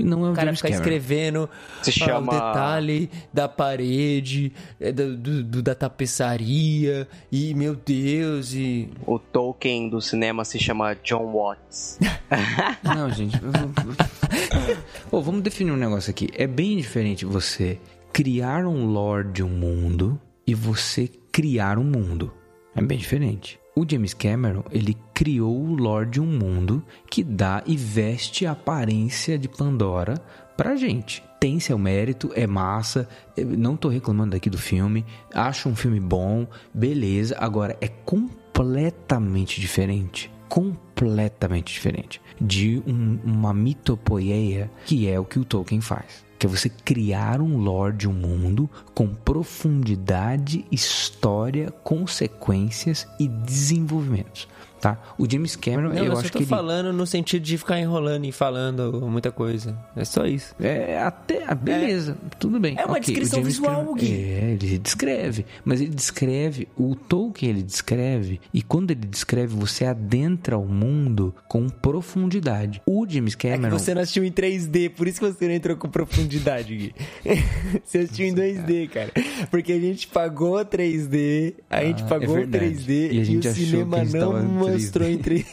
[0.00, 0.82] E não é o O cara James ficar Cameron.
[0.96, 1.50] escrevendo
[1.82, 8.54] Se ah, chama- o detalhe da parede, é, do, do- da tapeçaria, e meu Deus,
[8.54, 8.88] e...
[9.06, 11.98] O Tolkien do cinema se chama John Watts.
[12.82, 13.36] Não, gente.
[13.42, 16.28] eu vou- Ô, vamos definir um negócio aqui.
[16.34, 17.78] É bem diferente você
[18.12, 22.32] criar um lore de um mundo e você criar um mundo.
[22.74, 23.58] É bem diferente.
[23.80, 28.52] O James Cameron, ele criou o lore de um mundo que dá e veste a
[28.52, 30.16] aparência de Pandora
[30.54, 31.22] pra gente.
[31.40, 33.08] Tem seu mérito, é massa.
[33.38, 35.02] não tô reclamando aqui do filme.
[35.32, 37.38] Acho um filme bom, beleza.
[37.40, 45.44] Agora, é completamente diferente completamente diferente de um- uma mitopoeia que é o que o
[45.44, 46.24] Tolkien faz.
[46.40, 54.48] Que é você criar um lore de um mundo com profundidade, história, consequências e desenvolvimentos.
[54.80, 54.98] Tá?
[55.18, 57.78] O James Cameron, Não, eu eu, acho que tô ele falando no sentido de ficar
[57.78, 59.78] enrolando e falando muita coisa.
[59.94, 60.54] É só isso.
[60.58, 62.76] É, até, ah, beleza, tudo bem.
[62.78, 64.12] É uma ok, descrição visual, Cameron- Gui.
[64.14, 69.84] É, ele descreve, mas ele descreve, o Tolkien ele descreve, e quando ele descreve, você
[69.84, 72.80] adentra o mundo com profundidade.
[72.86, 73.78] O James É que Cameron...
[73.78, 76.94] você não assistiu em 3D, por isso que você não entrou com profundidade, Gui.
[77.84, 79.10] você assistiu em 2D, cara.
[79.50, 82.64] Porque a gente pagou 3D, a gente Ah, pagou é verdade.
[82.64, 85.46] 3D E a e, gente o cinema gente não mostrou em 3D.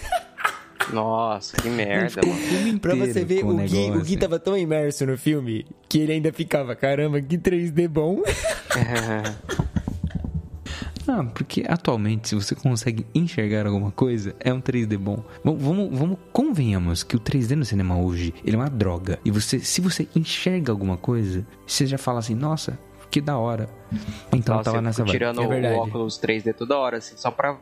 [0.93, 2.79] Nossa, que merda, mano.
[2.79, 4.01] pra você ver, o Gui, o.
[4.01, 8.21] Gui tava tão imerso no filme que ele ainda ficava, caramba, que 3D bom.
[11.09, 15.23] Ah, porque atualmente, se você consegue enxergar alguma coisa, é um 3D bom.
[15.41, 19.17] Vamos, vamos, vamos convenhamos que o 3D no cinema hoje, ele é uma droga.
[19.23, 22.77] E você, se você enxerga alguma coisa, você já fala assim, nossa,
[23.09, 23.69] que da hora.
[24.33, 27.31] Então eu Nossa, tava eu nessa tirando É o óculos 3D toda hora, assim, só
[27.31, 27.57] pra,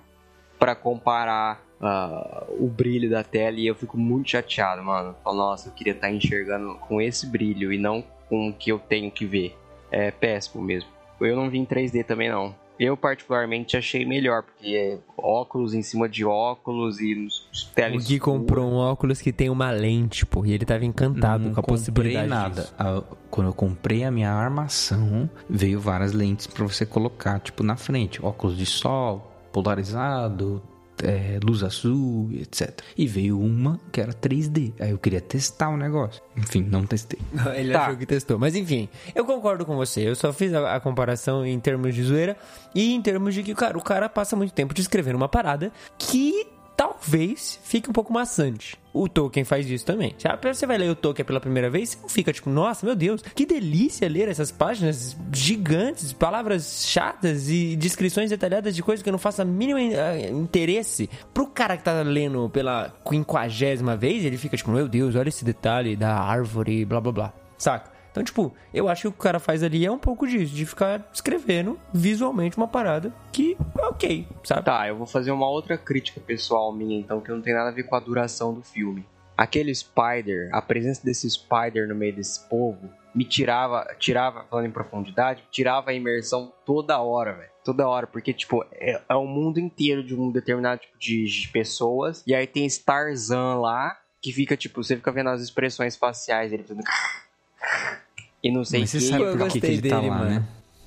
[0.59, 5.15] pra comparar ah, o brilho da tela e eu fico muito chateado, mano.
[5.23, 8.79] Falo, nossa, eu queria estar enxergando com esse brilho e não com o que eu
[8.79, 9.55] tenho que ver.
[9.91, 10.89] É péssimo mesmo.
[11.21, 12.55] Eu não vi em 3D também, não.
[12.77, 18.03] Eu, particularmente, achei melhor, porque é óculos em cima de óculos e nos O.
[18.05, 21.59] Gui comprou um óculos que tem uma lente, pô, e ele tava encantado não com
[21.61, 22.61] a possibilidade nada.
[22.63, 22.75] disso.
[22.77, 27.77] A- quando eu comprei a minha armação, veio várias lentes pra você colocar, tipo, na
[27.77, 28.23] frente.
[28.25, 30.61] Óculos de sol, polarizado,
[31.03, 32.79] é, luz azul, etc.
[32.97, 34.73] E veio uma que era 3D.
[34.79, 36.21] Aí eu queria testar o negócio.
[36.37, 37.19] Enfim, não testei.
[37.55, 37.83] Ele Tá.
[37.85, 38.37] achou que testou.
[38.39, 40.07] Mas enfim, eu concordo com você.
[40.07, 42.37] Eu só fiz a, a comparação em termos de zoeira
[42.73, 46.47] e em termos de que, cara, o cara passa muito tempo descrevendo uma parada que
[46.75, 48.77] talvez fique um pouco maçante.
[48.93, 50.15] O Tolkien faz isso também.
[50.17, 53.21] Já você vai ler o Tolkien pela primeira vez, você fica tipo, nossa, meu Deus,
[53.21, 59.11] que delícia ler essas páginas gigantes, palavras chatas e descrições detalhadas de coisas que eu
[59.11, 61.09] não faço a mínima eh, interesse.
[61.33, 65.43] Pro cara que tá lendo pela quinquagésima vez, ele fica tipo, meu Deus, olha esse
[65.43, 67.33] detalhe da árvore, blá blá blá.
[67.57, 67.94] Saca?
[68.15, 70.55] Então, tipo, eu acho que o que o cara faz ali é um pouco disso,
[70.55, 74.63] de ficar escrevendo visualmente uma parada que é ok, sabe?
[74.63, 77.73] Tá, eu vou fazer uma outra crítica pessoal minha, então, que não tem nada a
[77.73, 79.05] ver com a duração do filme.
[79.35, 84.71] Aquele Spider, a presença desse Spider no meio desse povo, me tirava, tirava, falando em
[84.71, 87.49] profundidade, tirava a imersão toda hora, velho.
[87.65, 91.49] Toda hora, porque, tipo, é, é o mundo inteiro de um determinado tipo de, de
[91.49, 96.51] pessoas, e aí tem Starzan lá, que fica, tipo, você fica vendo as expressões faciais
[96.51, 96.85] dele fazendo...
[98.45, 100.29] E não sei Mas você sabe por que, que ele tá dele, lá, mano.
[100.29, 100.43] né?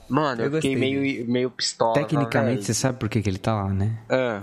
[0.08, 1.92] Mano, eu, Eu fiquei gostei meio, meio pistola.
[1.94, 3.98] Tecnicamente, você sabe por que, que ele tá lá, né?
[4.08, 4.42] Ah,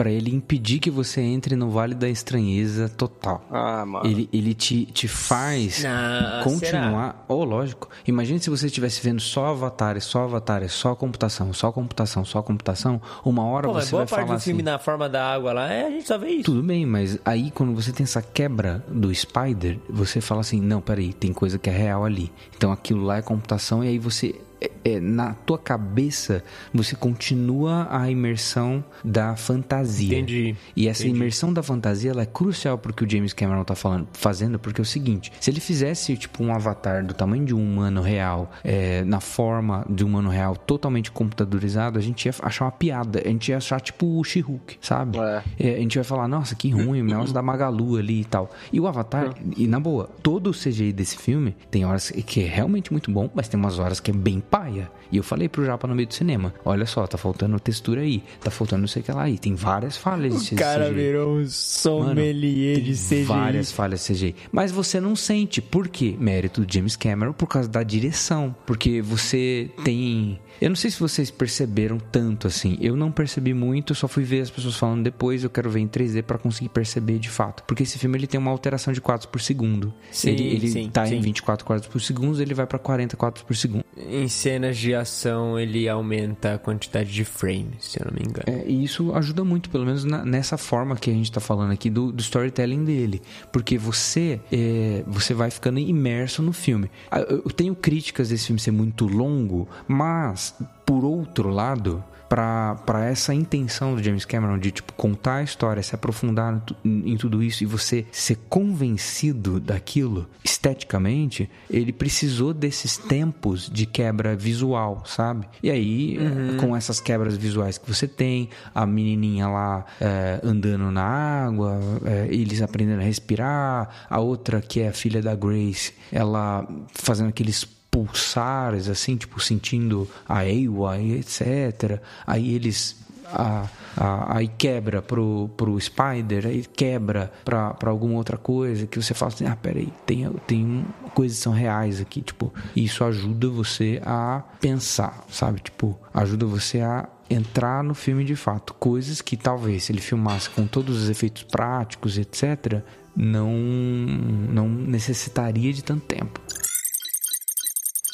[0.00, 3.44] Pra ele impedir que você entre no Vale da Estranheza total.
[3.50, 4.06] ah, mano.
[4.06, 7.24] Ele, ele te, te faz Ah, continuar.
[7.28, 7.88] Oh, lógico.
[8.06, 13.00] Imagine se você estivesse vendo só avatares, só avatares, só computação, só computação, só computação.
[13.24, 14.70] Uma hora Pô, mas você boa vai parte falar do filme assim.
[14.70, 16.44] na forma da água lá, é, a gente só vê isso.
[16.44, 20.80] Tudo bem, mas aí quando você tem essa quebra do Spider, você fala assim: não,
[20.80, 22.32] peraí, tem coisa que é real ali.
[22.56, 24.34] Então aquilo lá é computação, e aí você.
[24.60, 26.42] É- é, na tua cabeça,
[26.72, 30.18] você continua a imersão da fantasia.
[30.18, 30.56] Entendi.
[30.76, 31.16] E essa Entendi.
[31.16, 34.80] imersão da fantasia ela é crucial pro que o James Cameron tá falando, fazendo, porque
[34.80, 38.50] é o seguinte: se ele fizesse tipo um avatar do tamanho de um humano real,
[38.64, 43.22] é, na forma de um humano real totalmente computadorizado, a gente ia achar uma piada.
[43.24, 45.18] A gente ia achar tipo o She-Hulk, sabe?
[45.18, 45.42] É.
[45.58, 48.50] É, a gente vai falar, nossa, que ruim, o negócio da Magalu ali e tal.
[48.72, 52.46] E o Avatar, e na boa, todo o CGI desse filme tem horas que é
[52.46, 54.90] realmente muito bom, mas tem umas horas que é bem paia.
[55.12, 58.22] E eu falei pro Japa no meio do cinema: olha só, tá faltando textura aí,
[58.40, 59.38] tá faltando não sei o que lá aí.
[59.38, 60.94] Tem várias falhas de O cara CGI.
[60.94, 63.24] virou um sommelier Tem de CGI.
[63.24, 64.36] Várias falhas de CGI.
[64.52, 65.60] Mas você não sente.
[65.60, 66.16] Por quê?
[66.18, 68.54] Mérito do James Cameron por causa da direção.
[68.66, 70.38] Porque você tem.
[70.60, 72.76] Eu não sei se vocês perceberam tanto assim.
[72.80, 75.42] Eu não percebi muito, só fui ver as pessoas falando depois.
[75.42, 77.62] Eu quero ver em 3D pra conseguir perceber de fato.
[77.66, 79.92] Porque esse filme ele tem uma alteração de quadros por segundo.
[80.10, 81.16] Sim, ele ele sim, tá sim.
[81.16, 83.84] em 24 quadros por segundo, ele vai pra 40 quadros por segundo.
[83.96, 88.44] Em cenas de ação, ele aumenta a quantidade de frames, se eu não me engano.
[88.46, 91.72] É, e isso ajuda muito, pelo menos na- nessa forma que a gente tá falando
[91.72, 93.22] aqui do, do storytelling dele.
[93.52, 96.90] Porque você é, você vai ficando imerso no filme.
[97.10, 100.49] Ah, eu tenho críticas desse filme ser muito longo, mas,
[100.84, 105.96] por outro lado, para essa intenção do James Cameron de tipo contar a história, se
[105.96, 112.96] aprofundar em tu- em tudo isso e você ser convencido daquilo esteticamente, ele precisou desses
[112.96, 115.48] tempos de quebra visual, sabe?
[115.60, 120.88] E aí, eh, com essas quebras visuais que você tem, a menininha lá eh, andando
[120.92, 125.92] na água, eh, eles aprendendo a respirar, a outra que é a filha da Grace,
[126.12, 132.00] ela fazendo aqueles pulsares, assim, tipo, sentindo a Ewa e etc.
[132.26, 132.98] Aí eles.
[133.32, 139.00] A, a- aí quebra pro, pro Spider, aí quebra pra, pra alguma outra coisa que
[139.00, 142.22] você fala assim: ah, peraí, tem, tem coisas que são reais aqui.
[142.22, 145.60] Tipo, isso ajuda você a pensar, sabe?
[145.60, 148.74] Tipo, ajuda você a entrar no filme de fato.
[148.74, 152.82] Coisas que talvez se ele filmasse com todos os efeitos práticos, etc.,
[153.14, 156.40] não, não necessitaria de tanto tempo.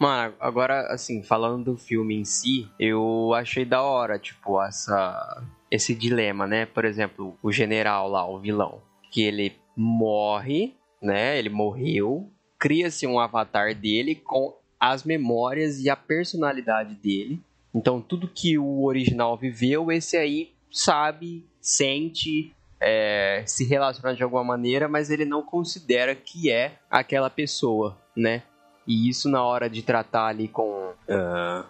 [0.00, 5.94] Mano, agora, assim, falando do filme em si, eu achei da hora, tipo, essa, esse
[5.94, 6.66] dilema, né?
[6.66, 11.38] Por exemplo, o general lá, o vilão, que ele morre, né?
[11.38, 17.40] Ele morreu, cria-se um avatar dele com as memórias e a personalidade dele.
[17.74, 24.44] Então, tudo que o original viveu, esse aí sabe, sente, é, se relaciona de alguma
[24.44, 28.42] maneira, mas ele não considera que é aquela pessoa, né?
[28.86, 30.92] E isso na hora de tratar ali com.
[31.08, 31.64] ah,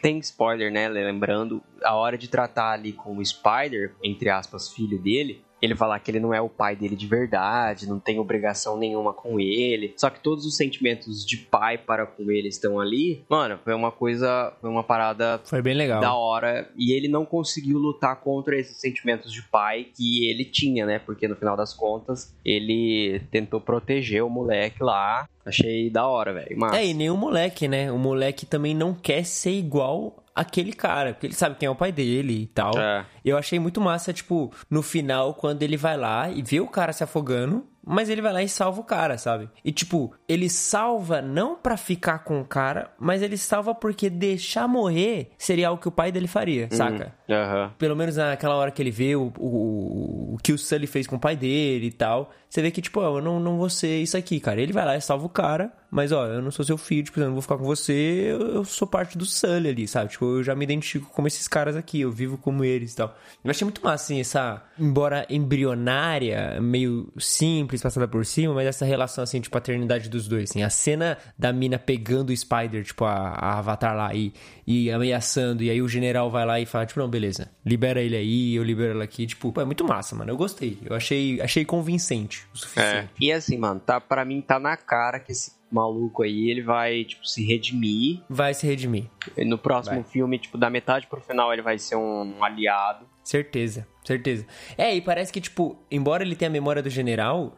[0.00, 0.88] tem spoiler, né?
[0.88, 6.00] Lembrando, a hora de tratar ali com o Spider, entre aspas, filho dele, ele falar
[6.00, 9.94] que ele não é o pai dele de verdade, não tem obrigação nenhuma com ele.
[9.96, 13.24] Só que todos os sentimentos de pai para com ele estão ali.
[13.28, 14.52] Mano, foi uma coisa.
[14.60, 16.00] Foi uma parada Foi bem legal.
[16.00, 16.68] da hora.
[16.76, 20.98] E ele não conseguiu lutar contra esses sentimentos de pai que ele tinha, né?
[20.98, 25.28] Porque no final das contas, ele tentou proteger o moleque lá.
[25.44, 26.56] Achei da hora, velho.
[26.56, 26.72] Mas...
[26.74, 27.90] É, e nem o moleque, né?
[27.90, 31.76] O moleque também não quer ser igual aquele cara, porque ele sabe quem é o
[31.76, 32.78] pai dele e tal.
[32.78, 33.04] É.
[33.24, 36.92] Eu achei muito massa, tipo, no final, quando ele vai lá e vê o cara
[36.92, 39.48] se afogando, mas ele vai lá e salva o cara, sabe?
[39.64, 44.68] E tipo, ele salva não pra ficar com o cara, mas ele salva porque deixar
[44.68, 47.14] morrer seria algo que o pai dele faria, saca?
[47.34, 47.72] Aham.
[47.78, 51.16] Pelo menos naquela hora que ele vê o, o, o que o Sully fez com
[51.16, 52.32] o pai dele e tal.
[52.52, 54.60] Você vê que, tipo, eu não, não vou ser isso aqui, cara.
[54.60, 57.18] Ele vai lá e salva o cara, mas, ó, eu não sou seu filho, tipo,
[57.18, 60.10] eu não vou ficar com você, eu, eu sou parte do Sully ali, sabe?
[60.10, 63.16] Tipo, eu já me identifico como esses caras aqui, eu vivo como eles e tal.
[63.42, 68.84] Eu achei muito massa, assim, essa, embora embrionária, meio simples, passada por cima, mas essa
[68.84, 70.62] relação, assim, de paternidade dos dois, assim.
[70.62, 74.34] A cena da mina pegando o Spider, tipo, a, a Avatar lá e,
[74.66, 78.16] e ameaçando, e aí o general vai lá e fala, tipo, não, beleza, libera ele
[78.16, 81.40] aí, eu libero ela aqui, tipo, pô, é muito massa, mano, eu gostei, eu achei,
[81.40, 82.58] achei convincente o É.
[82.58, 83.10] suficiente.
[83.20, 87.02] E assim, mano, tá, pra mim tá na cara que esse maluco aí, ele vai,
[87.04, 88.20] tipo, se redimir.
[88.28, 89.06] Vai se redimir,
[89.36, 90.04] E No próximo Vai.
[90.04, 93.06] filme, tipo, da metade pro final, ele vai ser um aliado.
[93.24, 94.46] certeza, certeza.
[94.76, 97.56] É, e parece que, tipo, embora ele tenha a memória do general,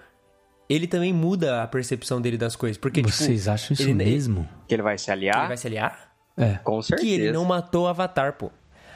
[0.69, 3.51] ele também muda a percepção dele das coisas, porque, Vocês tipo...
[3.53, 4.49] acham isso ele- mesmo?
[4.69, 5.49] Que ele vai se Ele aliar?
[5.49, 6.04] vai se aliar?
[6.37, 6.55] É.
[6.65, 7.07] Com certeza.
[7.09, 8.51] Que ele não matou o Avatar, pô.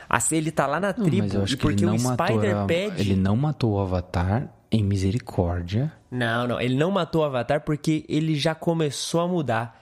[0.08, 3.00] Assim, ele tá lá na Não, tribo, ele porque não o matou Spider a- pede...
[3.00, 5.92] Ele não matou o Avatar em misericórdia.
[6.10, 9.80] Não, não, ele não matou o Avatar porque ele já começou a mudar.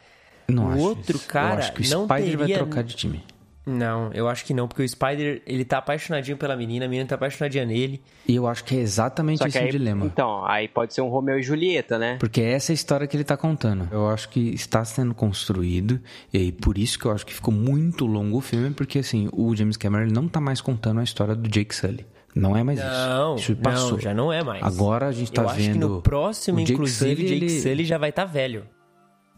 [0.48, 1.28] Não O acho outro isso.
[1.28, 3.24] cara Eu acho que o não Spider vai teria- trocar de time.
[3.68, 7.08] Não, eu acho que não, porque o Spider, ele tá apaixonadinho pela menina, a menina
[7.08, 8.00] tá apaixonadinha nele.
[8.28, 10.06] E eu acho que é exatamente Só esse aí, o dilema.
[10.06, 12.16] então, aí pode ser um Romeu e Julieta, né?
[12.20, 13.88] Porque essa é a história que ele tá contando.
[13.90, 16.00] Eu acho que está sendo construído,
[16.32, 19.28] e aí por isso que eu acho que ficou muito longo o filme, porque assim,
[19.32, 22.06] o James Cameron não tá mais contando a história do Jake Sully.
[22.36, 23.52] Não é mais Não, isso.
[23.52, 23.92] Isso passou.
[23.92, 24.62] não, já não é mais.
[24.62, 25.72] Agora a gente tá eu acho vendo.
[25.72, 28.64] que no próximo, o Jake inclusive, Sully, Jake ele- Sully já vai estar tá velho.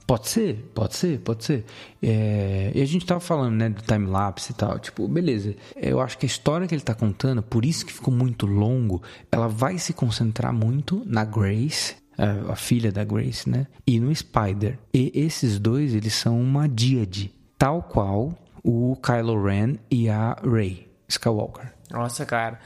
[0.08, 1.66] Pode ser, pode ser, pode ser.
[2.02, 4.78] É, e a gente tava falando, né, do time-lapse e tal.
[4.78, 5.54] Tipo, beleza.
[5.76, 9.02] Eu acho que a história que ele tá contando, por isso que ficou muito longo,
[9.30, 13.66] ela vai se concentrar muito na Grace, a, a filha da Grace, né?
[13.86, 14.78] E no Spider.
[14.94, 17.30] E esses dois, eles são uma díade.
[17.58, 18.32] Tal qual
[18.64, 21.74] o Kylo Ren e a Rey Skywalker.
[21.90, 22.58] Nossa, cara.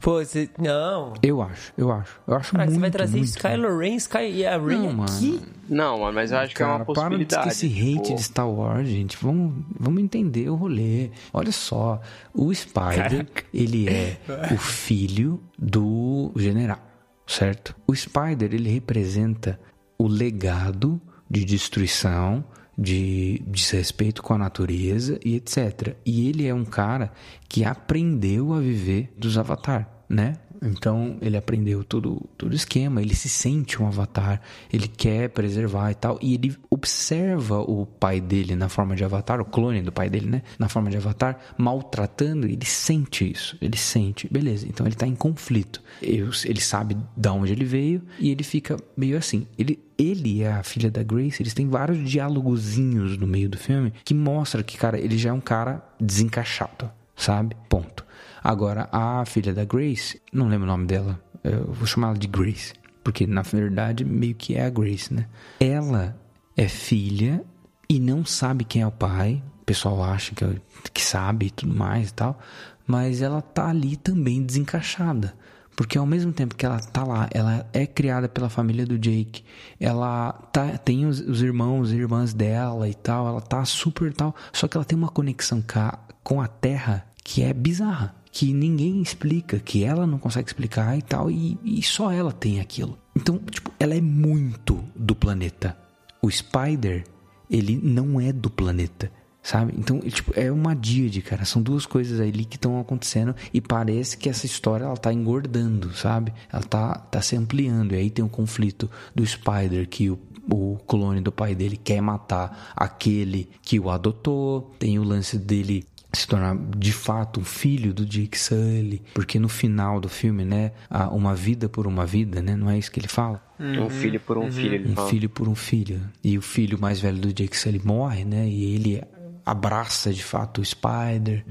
[0.00, 0.48] Pô, você.
[0.58, 1.12] Não.
[1.22, 2.18] Eu acho, eu acho.
[2.26, 3.38] Eu acho Cara, muito, você vai trazer muito.
[3.38, 5.30] Kylo Ren Sky e a Rey Não, aqui?
[5.32, 5.42] mano.
[5.68, 7.48] Não, mano, mas eu acho que é uma Cara, para de possibilidade.
[7.48, 9.16] esse hate tipo, de Star Wars, gente.
[9.20, 11.10] Vamos, vamos entender o rolê.
[11.32, 12.00] Olha só,
[12.34, 14.18] o Spider, ele é
[14.52, 16.80] o filho do general,
[17.26, 17.76] certo?
[17.86, 19.60] O Spider, ele representa
[19.98, 22.42] o legado de destruição,
[22.80, 25.96] de desrespeito com a natureza e etc.
[26.06, 27.12] E ele é um cara
[27.46, 30.38] que aprendeu a viver dos Avatar, né?
[30.62, 34.40] Então ele aprendeu todo todo esquema, ele se sente um avatar,
[34.72, 39.40] ele quer preservar e tal, e ele observa o pai dele na forma de avatar,
[39.40, 43.76] o clone do pai dele, né, na forma de avatar, maltratando, ele sente isso, ele
[43.76, 44.66] sente, beleza?
[44.68, 45.82] Então ele tá em conflito.
[46.02, 49.46] Ele sabe de onde ele veio e ele fica meio assim.
[49.58, 53.92] Ele ele e a filha da Grace, eles têm vários diálogozinhos no meio do filme
[54.02, 57.54] que mostra que, cara, ele já é um cara desencaixado, sabe?
[57.68, 58.04] Ponto.
[58.42, 62.26] Agora, a filha da Grace, não lembro o nome dela, eu vou chamar ela de
[62.26, 62.72] Grace,
[63.04, 65.26] porque na verdade meio que é a Grace, né?
[65.58, 66.16] Ela
[66.56, 67.42] é filha
[67.88, 70.44] e não sabe quem é o pai, o pessoal acha que,
[70.92, 72.38] que sabe e tudo mais e tal,
[72.86, 75.34] mas ela tá ali também desencaixada.
[75.76, 79.42] Porque ao mesmo tempo que ela tá lá, ela é criada pela família do Jake,
[79.78, 84.34] ela tá, tem os, os irmãos e irmãs dela e tal, ela tá super tal,
[84.52, 89.02] só que ela tem uma conexão ca- com a Terra que é bizarra, que ninguém
[89.02, 92.98] explica, que ela não consegue explicar e tal, e, e só ela tem aquilo.
[93.14, 95.76] Então, tipo, ela é muito do planeta.
[96.22, 97.04] O Spider,
[97.50, 99.10] ele não é do planeta.
[99.42, 99.72] Sabe?
[99.78, 101.46] Então, é, tipo, é uma díade, cara.
[101.46, 105.94] São duas coisas ali que estão acontecendo e parece que essa história ela tá engordando,
[105.94, 106.32] sabe?
[106.52, 107.92] Ela tá, tá se ampliando.
[107.92, 110.18] E aí tem o conflito do Spider, que o,
[110.50, 114.74] o clone do pai dele quer matar aquele que o adotou.
[114.78, 119.48] Tem o lance dele se tornar de fato um filho do Jake Sully, porque no
[119.48, 122.98] final do filme, né, há uma vida por uma vida, né, não é isso que
[122.98, 123.42] ele fala?
[123.60, 125.08] Um filho por um filho, ele um fala.
[125.08, 126.00] filho por um filho.
[126.24, 128.48] E o filho mais velho do Jake Sully morre, né?
[128.48, 129.02] E ele
[129.44, 131.44] abraça de fato o Spider.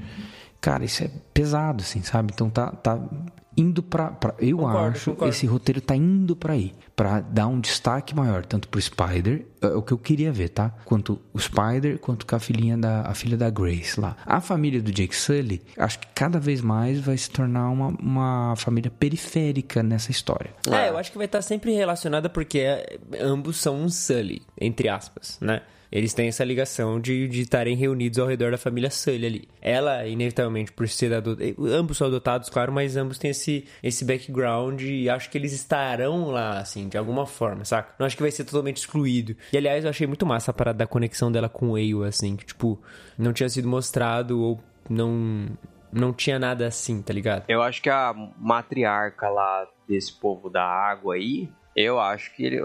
[0.60, 2.32] Cara, isso é pesado, assim, sabe?
[2.34, 3.00] Então tá, tá
[3.56, 4.08] indo pra.
[4.10, 5.34] pra- eu Concordo, acho concordo.
[5.34, 6.74] esse roteiro tá indo pra aí.
[6.94, 10.70] Pra dar um destaque maior, tanto pro Spider, é o que eu queria ver, tá?
[10.84, 14.16] Quanto o Spider, quanto com a filhinha da, a filha da Grace lá.
[14.26, 18.54] A família do Jake Sully, acho que cada vez mais vai se tornar uma, uma
[18.56, 20.50] família periférica nessa história.
[20.70, 24.88] É, eu acho que vai estar sempre relacionada porque é, ambos são um Sully, entre
[24.88, 25.62] aspas, né?
[25.90, 29.48] Eles têm essa ligação de estarem reunidos ao redor da família Sully ali.
[29.60, 31.54] Ela, inevitavelmente, por ser adotada...
[31.58, 36.30] Ambos são adotados, claro, mas ambos têm esse, esse background e acho que eles estarão
[36.30, 37.94] lá, assim, de alguma forma, saca?
[37.98, 39.36] Não acho que vai ser totalmente excluído.
[39.52, 42.36] E, aliás, eu achei muito massa a parada da conexão dela com o Eio, assim,
[42.36, 42.80] que, tipo,
[43.18, 45.48] não tinha sido mostrado ou não
[45.92, 47.44] não tinha nada assim, tá ligado?
[47.48, 52.60] Eu acho que a matriarca lá desse povo da água aí, eu acho que, ele,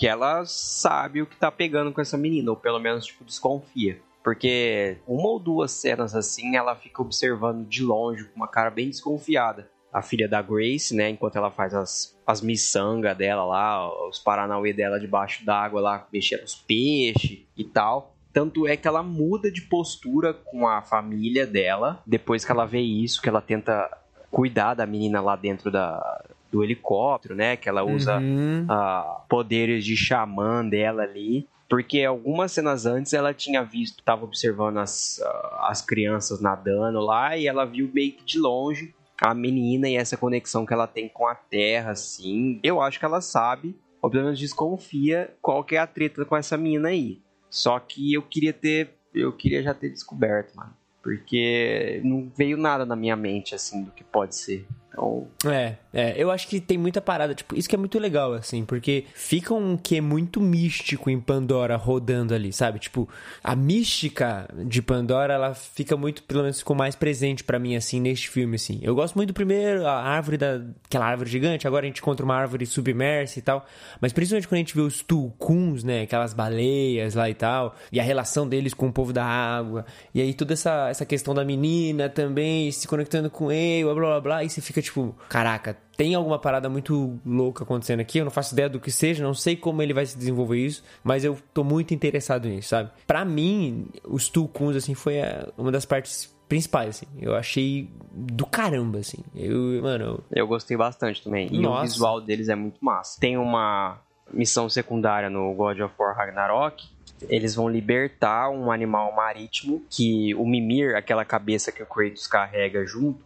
[0.00, 4.00] que ela sabe o que tá pegando com essa menina, ou pelo menos, tipo, desconfia.
[4.24, 8.88] Porque uma ou duas cenas assim, ela fica observando de longe, com uma cara bem
[8.88, 9.70] desconfiada.
[9.92, 11.10] A filha da Grace, né?
[11.10, 16.44] Enquanto ela faz as, as miçangas dela lá, os paranauê dela debaixo d'água lá, mexendo
[16.44, 18.16] os peixes e tal.
[18.32, 22.80] Tanto é que ela muda de postura com a família dela, depois que ela vê
[22.80, 23.98] isso, que ela tenta
[24.30, 27.56] cuidar da menina lá dentro da, do helicóptero, né?
[27.56, 28.66] Que ela usa Uhum.
[28.68, 31.46] ah, poderes de xamã dela ali.
[31.68, 37.36] Porque algumas cenas antes ela tinha visto, tava observando as, ah, as crianças nadando lá
[37.36, 38.92] e ela viu meio que de longe
[39.22, 42.58] a menina e essa conexão que ela tem com a terra, assim.
[42.62, 46.36] Eu acho que ela sabe, ou pelo menos desconfia qual que é a treta com
[46.36, 47.20] essa menina aí.
[47.48, 50.74] Só que eu queria ter, eu queria já ter descoberto, mano.
[51.02, 54.66] Porque não veio nada na minha mente, assim, do que pode ser.
[54.92, 58.34] Então, É, é, eu acho que tem muita parada, tipo, isso que é muito legal,
[58.34, 62.78] assim, porque fica um que muito místico em Pandora rodando ali, sabe?
[62.78, 63.08] Tipo,
[63.42, 68.00] a mística de Pandora, ela fica muito, pelo menos ficou mais presente pra mim, assim,
[68.00, 68.80] neste filme, assim.
[68.82, 72.24] Eu gosto muito do primeiro, a árvore da, aquela árvore gigante, agora a gente encontra
[72.24, 73.64] uma árvore submersa e tal,
[74.00, 78.00] mas principalmente quando a gente vê os tulkuns, né, aquelas baleias lá e tal, e
[78.00, 81.44] a relação deles com o povo da água, e aí toda essa, essa questão da
[81.44, 86.14] menina também se conectando com ele, blá blá, blá e você fica tipo, caraca, tem
[86.14, 89.54] alguma parada muito louca acontecendo aqui, eu não faço ideia do que seja, não sei
[89.56, 92.90] como ele vai se desenvolver isso, mas eu tô muito interessado nisso, sabe?
[93.06, 98.44] Pra mim, os tulkuns, assim, foi a- uma das partes principais, assim, eu achei do
[98.46, 101.48] caramba, assim, eu, mano, eu- Eu gostei bastante também.
[101.52, 101.80] E Nossa.
[101.80, 103.20] o visual deles é muito massa.
[103.20, 104.00] Tem uma
[104.32, 106.82] missão secundária no God of War Ragnarok.
[107.28, 112.84] Eles vão libertar um animal marítimo que o Mimir, aquela cabeça que o Kratos carrega
[112.86, 113.22] junto,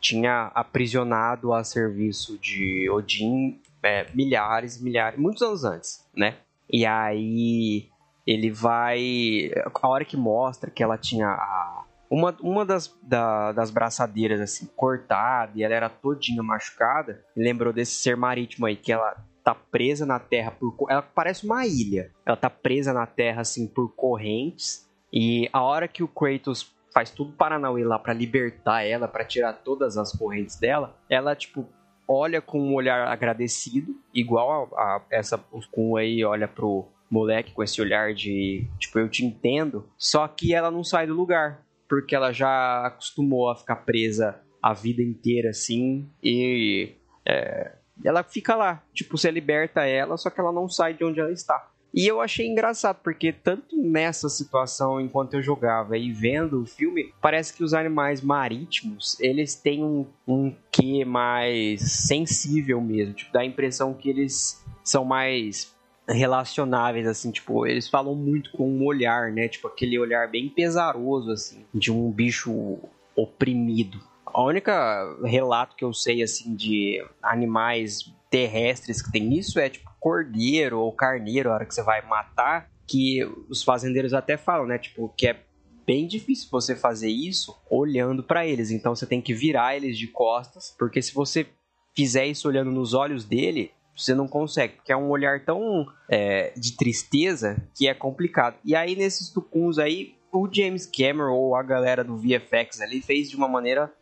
[0.00, 6.36] tinha aprisionado a serviço de Odin é, milhares, milhares, muitos anos antes, né?
[6.70, 7.88] E aí
[8.26, 9.50] ele vai.
[9.82, 14.66] A hora que mostra que ela tinha a, uma, uma das, da- das braçadeiras assim
[14.76, 20.04] cortada e ela era todinha machucada, lembrou desse ser marítimo aí, que ela tá presa
[20.04, 20.74] na terra por.
[20.90, 22.10] Ela parece uma ilha.
[22.26, 24.86] Ela tá presa na terra assim por correntes.
[25.10, 29.52] E a hora que o Kratos faz tudo Paranauê lá pra libertar ela, pra tirar
[29.52, 31.64] todas as correntes dela, ela tipo
[32.08, 35.38] olha com um olhar agradecido, igual a, a essa
[35.70, 40.52] Kun aí olha pro moleque com esse olhar de tipo eu te entendo, só que
[40.52, 45.50] ela não sai do lugar, porque ela já acostumou a ficar presa a vida inteira
[45.50, 50.94] assim e é, ela fica lá, tipo você liberta ela, só que ela não sai
[50.94, 51.70] de onde ela está.
[51.92, 57.12] E eu achei engraçado, porque tanto nessa situação, enquanto eu jogava e vendo o filme,
[57.20, 63.14] parece que os animais marítimos, eles têm um, um quê mais sensível mesmo.
[63.14, 65.74] Tipo, dá a impressão que eles são mais
[66.08, 69.48] relacionáveis, assim, tipo, eles falam muito com um olhar, né?
[69.48, 72.78] Tipo, aquele olhar bem pesaroso, assim, de um bicho
[73.14, 73.98] oprimido.
[74.26, 79.90] A única relato que eu sei, assim, de animais terrestres que tem isso é, tipo,
[79.98, 84.78] cordeiro ou carneiro, a hora que você vai matar, que os fazendeiros até falam, né?
[84.78, 85.44] Tipo, que é
[85.86, 88.70] bem difícil você fazer isso olhando pra eles.
[88.70, 91.46] Então você tem que virar eles de costas, porque se você
[91.96, 96.52] fizer isso olhando nos olhos dele, você não consegue, porque é um olhar tão é,
[96.56, 98.56] de tristeza que é complicado.
[98.64, 103.28] E aí nesses tucuns aí, o James Cameron ou a galera do VFX ali fez
[103.28, 103.92] de uma maneira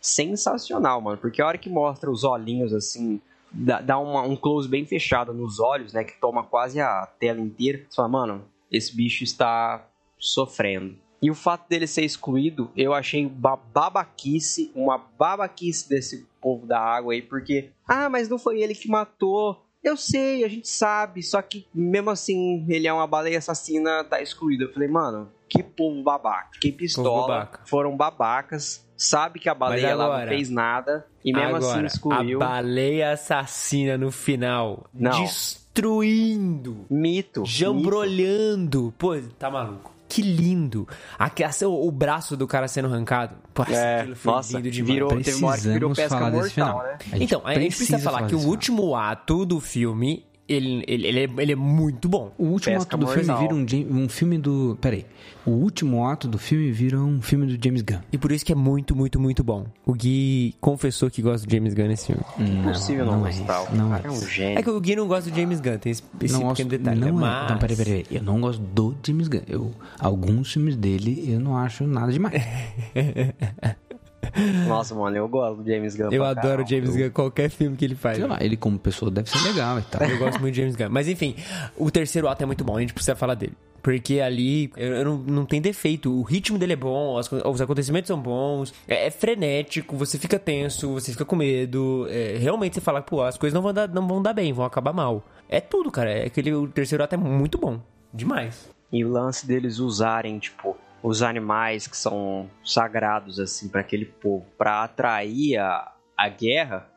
[0.00, 1.18] sensacional, mano.
[1.18, 3.20] Porque a hora que mostra os olhinhos assim,
[3.52, 6.04] dá, dá uma- um close bem fechado nos olhos, né?
[6.04, 7.84] Que toma quase a tela inteira.
[7.88, 9.86] Você fala, mano, esse bicho está
[10.18, 10.96] sofrendo.
[11.20, 16.80] E o fato dele ser excluído, eu achei uma babaquice, uma babaquice desse povo da
[16.80, 19.64] água aí, porque, ah, mas não foi ele que matou.
[19.84, 24.20] Eu sei, a gente sabe, só que mesmo assim, ele é uma baleia assassina, tá
[24.20, 24.64] excluído.
[24.64, 27.60] Eu falei, mano, que povo babaca, que pistola, babaca.
[27.66, 31.86] foram babacas, sabe que a baleia lá não agora- fez nada, e mesmo assim Agora,
[31.86, 32.42] excluiu.
[32.42, 35.10] a baleia assassina no final, Não.
[35.22, 37.40] destruindo, Mito.
[37.40, 37.44] mito.
[37.46, 38.92] jambrolhando.
[38.98, 39.92] Pô, tá maluco.
[40.08, 40.86] Que lindo.
[41.18, 43.34] Aqui, assim, o, o braço do cara sendo arrancado.
[43.54, 44.92] Pô, É, aquilo foi nossa, lindo demais.
[44.92, 46.30] virou- teve uma hora que virou Precisamos pesca falar
[46.70, 46.98] mortal, né?
[47.22, 51.28] Então, a gente precisa falar que o último ato do filme, ele, ele, ele, é,
[51.38, 52.32] ele é muito bom.
[52.38, 53.48] O último Pesca ato do filme mortal.
[53.66, 54.76] vira um, um filme do.
[54.80, 55.06] Peraí.
[55.44, 57.98] O último ato do filme vira um filme do James Gunn.
[58.12, 59.66] E por isso que é muito, muito, muito bom.
[59.84, 62.22] O Gui confessou que gosta do James Gunn nesse filme.
[62.38, 63.62] Impossível não, não é gostar.
[63.62, 64.58] isso, o não é é um gênio.
[64.58, 66.78] É que o Gui não gosta do James Gunn, tem esse, esse não pequeno gosto,
[66.78, 67.00] detalhe.
[67.00, 67.50] não, é, Mas...
[67.50, 68.16] não, peraí, peraí, peraí.
[68.18, 69.42] Eu não gosto do James Gunn.
[69.48, 72.34] Eu, alguns filmes dele eu não acho nada demais.
[74.66, 76.10] Nossa, mano, eu gosto do James Gunn.
[76.10, 76.66] Eu adoro o.
[76.66, 78.16] James Gunn, qualquer filme que ele faz.
[78.16, 80.02] Sei lá, ele como pessoa deve ser legal e tal.
[80.02, 80.88] Eu gosto muito de James Gunn.
[80.90, 81.36] Mas enfim,
[81.76, 83.54] o terceiro ato é muito bom, a gente precisa falar dele.
[83.82, 86.12] Porque ali eu, eu não, não tem defeito.
[86.12, 90.38] O ritmo dele é bom, as os acontecimentos são bons, é, é frenético, você fica
[90.38, 92.06] tenso, você fica com medo.
[92.08, 94.64] é, realmente você fala, pô, as coisas não vão, dar, não vão dar bem, vão
[94.64, 95.24] acabar mal.
[95.48, 96.10] É tudo, cara.
[96.10, 97.80] É aquele, o terceiro ato é muito bom.
[98.14, 98.70] Demais.
[98.92, 104.46] E o lance deles usarem, tipo, os animais que são sagrados, assim, pra aquele povo,
[104.56, 106.88] pra atrair a, a guerra,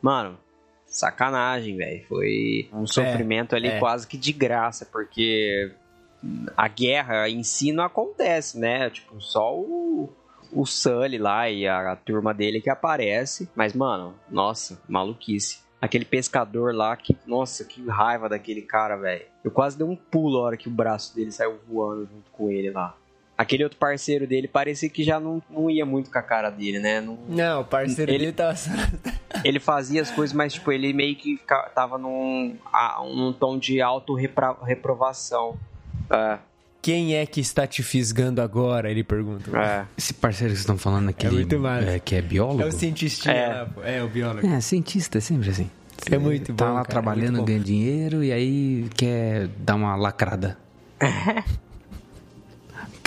[0.00, 0.38] mano,
[0.86, 2.04] sacanagem, velho.
[2.08, 3.78] Foi um sofrimento ali é.
[3.78, 5.72] quase que de graça, porque
[6.56, 8.90] a guerra em si não acontece, né?
[8.90, 10.12] Tipo, só o,
[10.52, 13.48] o Sully lá e a, a turma dele que aparece.
[13.54, 15.60] Mas, mano, nossa, maluquice.
[15.80, 19.24] Aquele pescador lá, que, nossa, que raiva daquele cara, velho.
[19.42, 22.50] Eu quase dei um pulo a hora que o braço dele saiu voando junto com
[22.50, 22.94] ele lá.
[23.40, 26.78] Aquele outro parceiro dele parecia que já não, não ia muito com a cara dele,
[26.78, 27.00] né?
[27.00, 28.54] Não, Não, o parceiro Ele- dele tava.
[29.42, 31.40] ele fazia as coisas, mas tipo, ele meio que
[31.74, 35.56] tava num, a- num tom de auto-reprovação.
[36.10, 36.38] É,
[36.82, 38.90] Quem é que está te fisgando agora?
[38.90, 39.50] Ele pergunta.
[39.58, 39.86] é.
[39.96, 41.90] Esse parceiro que vocês estão falando aqui, É muito massa.
[41.92, 42.62] é, que é biólogo?
[42.62, 43.64] É o cientistinha É.
[43.64, 43.82] pô.
[43.82, 44.46] É, o biólogo.
[44.46, 45.70] É, cientista é sempre assim.
[46.10, 47.44] É muito Tá bom, lá cara, trabalhando, muito bom.
[47.46, 50.58] ganha dinheiro e aí quer dar uma lacrada.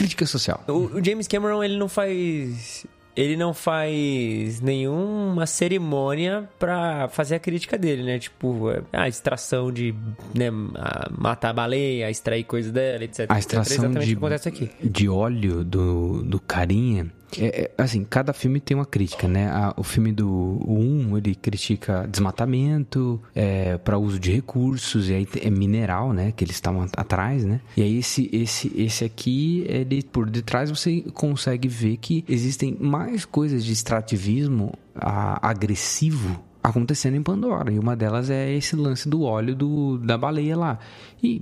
[0.03, 0.63] Crítica social.
[0.67, 2.85] O, o James Cameron, ele não faz.
[3.15, 8.17] Ele não faz nenhuma cerimônia pra fazer a crítica dele, né?
[8.17, 9.93] Tipo, a extração de
[10.33, 13.19] né, a- matar a baleia, extrair coisa dela, etc.
[13.19, 13.35] A etc.
[13.35, 14.71] É extração exatamente de, acontece aqui.
[14.83, 17.05] de óleo do, do carinha.
[17.39, 19.47] É, é, assim, cada filme tem uma crítica, né?
[19.49, 25.27] A- o filme do 1, ele critica desmatamento, é, para uso de recursos, e aí
[25.41, 26.31] é mineral, né?
[26.35, 27.61] Que eles estavam at- atrás, né?
[27.77, 33.25] E aí esse, esse, esse aqui, ele, por detrás você consegue ver que existem mais
[33.25, 37.71] coisas de extrativismo ah, agressivo acontecendo em Pandora.
[37.71, 40.79] E uma delas é esse lance do óleo do, da baleia lá.
[41.21, 41.41] E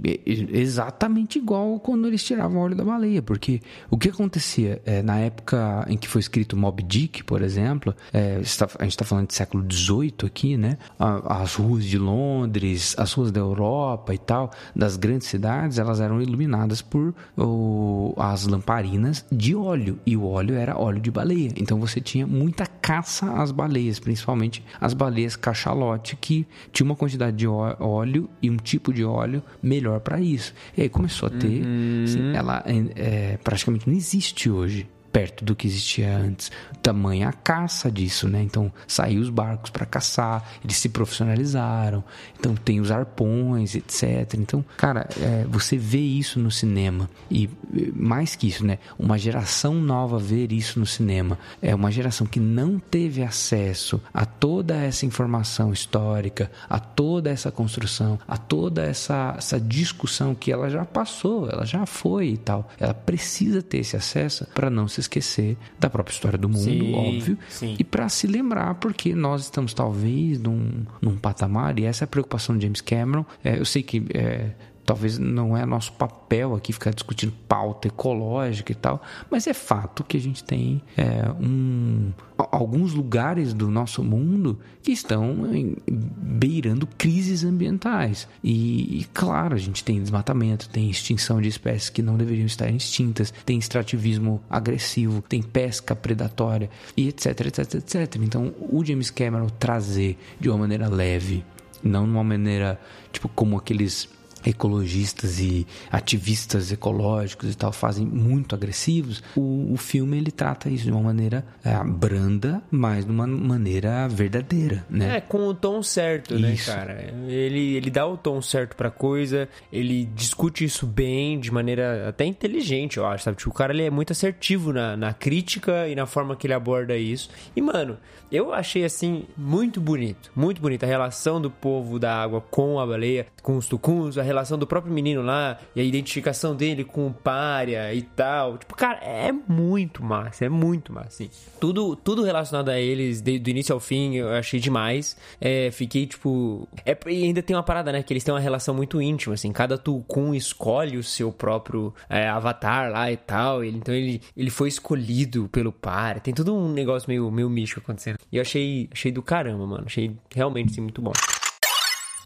[0.51, 3.21] exatamente igual quando eles tiravam o óleo da baleia.
[3.21, 7.93] Porque o que acontecia é, na época em que foi escrito Moby Dick, por exemplo,
[8.13, 10.77] é, a gente está falando de século XVIII aqui, né?
[10.99, 16.21] As ruas de Londres, as ruas da Europa e tal, das grandes cidades, elas eram
[16.21, 19.99] iluminadas por o- as lamparinas de óleo.
[20.05, 21.51] E o óleo era óleo de baleia.
[21.57, 27.37] Então você tinha muita caça às baleias, principalmente as baleias cachalote, que tinha uma quantidade
[27.37, 30.53] de óleo e um tipo de óleo melhor para isso.
[30.77, 31.63] E aí começou a ter.
[32.05, 34.87] assim, ela é, é, praticamente não existe hoje.
[35.11, 36.51] Perto do que existia antes.
[36.81, 38.41] Tamanha a caça disso, né?
[38.41, 42.03] Então, saiu os barcos para caçar, eles se profissionalizaram.
[42.39, 44.33] Então, tem os arpões, etc.
[44.35, 47.09] Então, cara, é, você vê isso no cinema.
[47.29, 48.79] E eh, mais que isso, né?
[48.97, 51.37] Uma geração nova ver isso no cinema.
[51.61, 57.51] É uma geração que não teve acesso a toda essa informação histórica, a toda essa
[57.51, 62.69] construção, a toda essa, essa discussão que ela já passou, ela já foi e tal.
[62.79, 66.93] Ela precisa ter esse acesso para não se esquecer da própria história do mundo, Sim,
[66.93, 67.75] óbvio, sim.
[67.77, 72.07] e para se lembrar porque nós estamos talvez num, num patamar e essa é a
[72.07, 73.25] preocupação de James Cameron.
[73.43, 74.51] É, eu sei que é,
[74.85, 80.03] talvez não é nosso papel aqui ficar discutindo pauta ecológica e tal, mas é fato
[80.03, 85.47] que a gente tem é, um, alguns lugares do nosso mundo que estão
[85.87, 88.27] beirando crises ambientais.
[88.43, 92.69] E, e, claro, a gente tem desmatamento, tem extinção de espécies que não deveriam estar
[92.69, 98.15] extintas, tem extrativismo agressivo, tem pesca predatória e etc, etc, etc.
[98.21, 101.43] Então, o James Cameron trazer de uma maneira leve,
[101.83, 102.79] não de uma maneira
[103.11, 104.09] tipo como aqueles
[104.45, 110.85] ecologistas e ativistas ecológicos e tal fazem muito agressivos, o, o filme ele trata isso
[110.85, 115.17] de uma maneira é, branda, mas de uma maneira verdadeira, né?
[115.17, 116.71] É, com o tom certo, né, Isso.
[116.71, 117.13] cara?
[117.27, 122.25] Ele, ele dá o tom certo pra coisa, ele discute isso bem, de maneira até
[122.25, 123.37] inteligente, eu acho, sabe?
[123.37, 126.53] Tipo, o cara ele é muito assertivo na, na crítica e na forma que ele
[126.53, 127.29] aborda isso.
[127.55, 127.97] E, mano,
[128.31, 132.85] eu achei, assim, muito bonito, muito bonito a relação do povo da água com a
[132.85, 137.07] baleia, com os tucuns, a relação do próprio menino lá e a identificação dele com
[137.07, 138.57] o pária e tal.
[138.57, 141.29] Tipo, cara, é muito massa, é muito massa, assim.
[141.59, 145.17] Tudo, tudo relacionado a eles, de- do início ao fim, eu achei demais.
[145.39, 146.67] É, fiquei, tipo...
[146.85, 148.01] É, e ainda tem uma parada, né?
[148.03, 149.51] Que eles têm uma relação muito íntima, assim.
[149.51, 153.63] Cada Tulkun escolhe o seu próprio é, avatar lá e tal.
[153.63, 156.19] Ele- então ele, ele foi escolhido pelo par.
[156.19, 158.17] Tem todo um negócio meio, meio místico acontecendo.
[158.31, 159.83] E eu achei, achei do caramba, mano.
[159.85, 161.11] Achei realmente, assim, muito bom.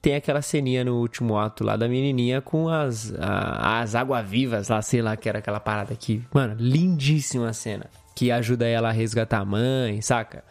[0.05, 4.79] Tem aquela ceninha no último ato lá da menininha com as, a- as água-vivas lá,
[4.83, 6.21] sei lá, que era aquela parada aqui.
[6.31, 7.87] Mano, lindíssima a cena.
[8.13, 10.43] Que ajuda ela a resgatar a mãe, saca?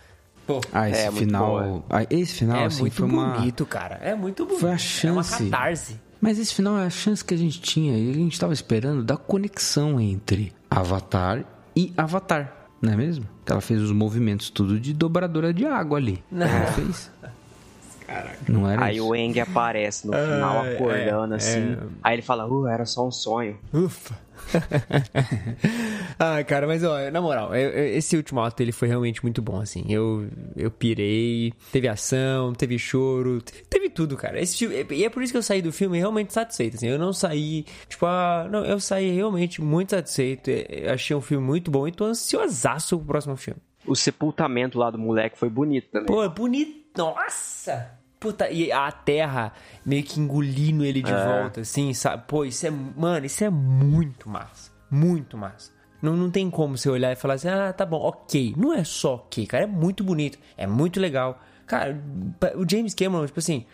[0.45, 1.85] Pô, Ah, esse É, muito final.
[1.89, 3.29] ah, esse final, é assim, muito foi uma.
[3.35, 3.95] bonito, cara.
[4.03, 4.59] É muito bonito.
[4.61, 5.45] Foi a É uma chance.
[5.51, 6.01] catarse.
[6.21, 9.05] Mas esse final é a chance que a gente tinha e a gente tava esperando
[9.05, 11.45] da conexão entre Avatar
[11.77, 12.53] e Avatar,
[12.83, 13.25] não é mesmo?
[13.47, 16.25] Que ela fez os movimentos tudo de dobradora de água ali.
[16.29, 17.09] Não ela fez?
[18.49, 19.07] Não era Aí isso?
[19.09, 21.73] o Eng aparece no final Ah, acordando é, assim.
[21.73, 21.79] é.
[22.03, 23.59] Aí ele fala, uh, era só um sonho.
[23.73, 24.19] Ufa.
[26.19, 29.41] ah, cara, mas ó, na moral, eu- eu- esse último ato ele foi realmente muito
[29.41, 29.85] bom, assim.
[29.89, 34.41] Eu, eu pirei, teve ação, teve choro, teve, teve tudo, cara.
[34.41, 36.89] Esse filme, e é por isso que eu saí do filme realmente satisfeito, assim.
[36.89, 40.51] Eu não saí, tipo, ah, não, eu saí realmente muito satisfeito.
[40.51, 43.61] Eu achei um filme muito bom e tô ansiosaço pro próximo filme.
[43.87, 46.07] O sepultamento lá do moleque foi bonito também.
[46.07, 46.84] Pô, é bonito.
[46.97, 47.91] Nossa!
[48.21, 49.53] Puta, e a terra
[49.85, 52.25] meio que engolindo ele de volta, assim, sabe?
[52.27, 52.71] Pô, isso é.
[52.71, 54.73] Mano, isso é muito massa.
[54.91, 55.73] Muito massa.
[56.01, 58.55] Não, não tem como você olhar e falar assim, ah, tá bom, ok.
[58.57, 59.65] Não é só ok, cara.
[59.65, 60.39] É muito bonito.
[60.57, 61.39] É muito legal.
[61.67, 61.99] Cara,
[62.57, 63.65] o James Cameron, tipo assim,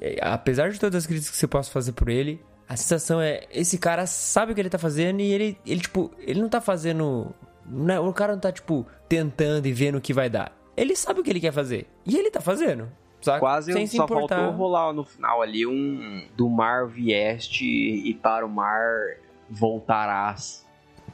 [0.00, 3.46] é, apesar de todas as críticas que você possa fazer por ele, a sensação é,
[3.50, 6.60] esse cara sabe o que ele tá fazendo e ele, ele tipo, ele não tá
[6.60, 7.34] fazendo.
[7.66, 10.52] Não é- o cara não tá, tipo, tentando e vendo o que vai dar.
[10.76, 11.86] Ele sabe o que ele quer fazer.
[12.06, 12.88] E ele tá fazendo.
[13.20, 13.38] Saca?
[13.40, 14.36] Quase Sem se só importar.
[14.36, 19.16] faltou rolar no final ali um do mar vieste e para o mar
[19.48, 20.63] voltarás.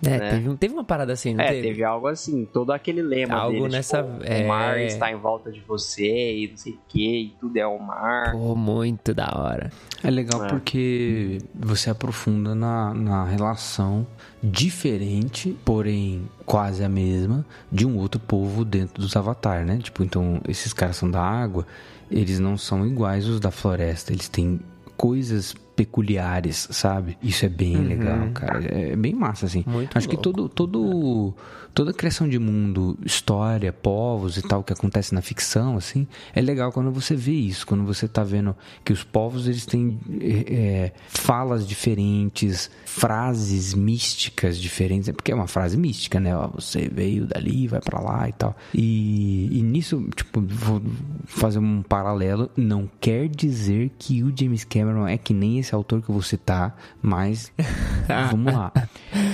[0.04, 0.30] É, né?
[0.30, 1.68] teve, teve uma parada assim, não é, teve?
[1.68, 4.44] teve algo assim, todo aquele lema Algo dele, nessa- tipo, é.
[4.44, 7.66] o mar está em volta de você e não sei o que, e tudo é
[7.66, 8.32] o mar.
[8.32, 9.70] Pô, muito da hora.
[10.02, 10.48] É legal É.
[10.48, 14.06] porque você aprofunda na, na relação
[14.42, 19.78] diferente, porém quase a mesma, de um outro povo dentro dos Avatar, né?
[19.82, 21.66] Tipo, então, esses caras são da água,
[22.10, 24.60] eles não são iguais os da floresta, eles têm
[24.96, 27.16] coisas peculiares, sabe?
[27.22, 28.62] Isso é bem legal, cara.
[28.62, 29.64] É bem massa, assim.
[29.66, 29.72] Uhum.
[29.72, 30.30] Muito Acho que louco.
[30.30, 31.34] todo, todo,
[31.74, 36.40] toda a criação de mundo, história, povos e tal que acontece na ficção, assim, é
[36.40, 40.54] legal quando você vê isso, quando você tá vendo que os povos eles têm é,
[40.54, 46.36] é, falas diferentes, frases místicas diferentes, é porque é uma frase mística, né?
[46.36, 48.56] Ó, você veio dali, vai pra lá e tal.
[48.74, 50.82] E, e nisso, tipo, vou
[51.24, 56.02] fazer um paralelo, não quer dizer que o James Cameron é que nem esse autor
[56.02, 57.52] que vou citar, mas
[58.30, 58.72] vamos lá.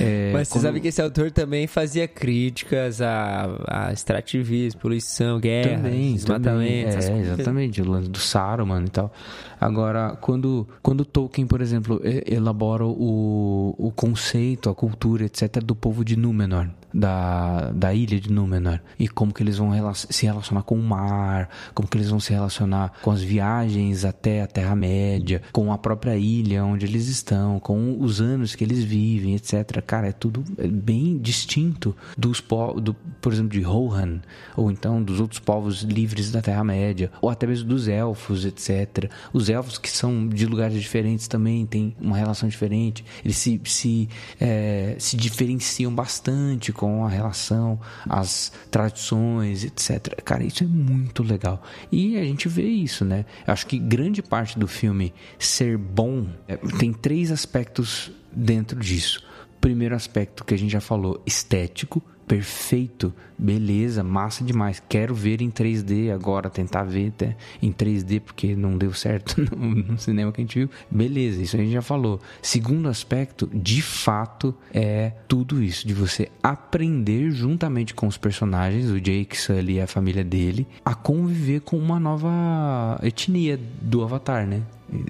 [0.00, 5.76] É, Mas você sabe que esse autor também fazia críticas a, a extrativismo, poluição, guerra,
[5.76, 6.98] também, desmatamento.
[6.98, 7.20] também.
[7.20, 9.12] É, exatamente, o lance do Saruman e tal.
[9.60, 16.04] Agora, quando, quando Tolkien, por exemplo, elabora o, o conceito, a cultura, etc., do povo
[16.04, 20.76] de Númenor, da, da ilha de Númenor, e como que eles vão se relacionar com
[20.76, 25.70] o mar, como que eles vão se relacionar com as viagens até a Terra-média, com
[25.70, 29.82] a própria ilha onde eles estão, com os anos que eles vivem, etc.
[29.86, 32.42] Cara, é tudo bem distinto dos
[32.80, 34.20] do, por exemplo, de Rohan,
[34.56, 39.10] ou então dos outros povos livres da Terra-média, ou até mesmo dos elfos, etc.
[39.32, 44.08] Os elfos que são de lugares diferentes também têm uma relação diferente, eles se, se,
[44.40, 47.78] eh, se diferenciam bastante com a relação,
[48.08, 50.22] as tradições, etc.
[50.22, 51.62] Cara, isso é muito legal.
[51.90, 53.24] E a gente vê isso, né?
[53.46, 59.24] Acho que grande parte do filme ser bom eh, tem três aspectos dentro disso.
[59.60, 64.82] Primeiro aspecto que a gente já falou, estético, perfeito, beleza, massa demais.
[64.88, 69.74] Quero ver em 3D agora, tentar ver até em 3D porque não deu certo no,
[69.74, 70.70] no cinema que a gente viu.
[70.90, 72.20] Beleza, isso a gente já falou.
[72.42, 79.00] Segundo aspecto, de fato, é tudo isso de você aprender juntamente com os personagens, o
[79.00, 84.62] Jake Sully e a família dele, a conviver com uma nova etnia do Avatar, né?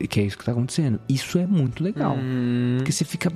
[0.08, 1.00] Que é isso que tá acontecendo.
[1.08, 2.16] Isso é muito legal.
[2.78, 3.32] Porque você fica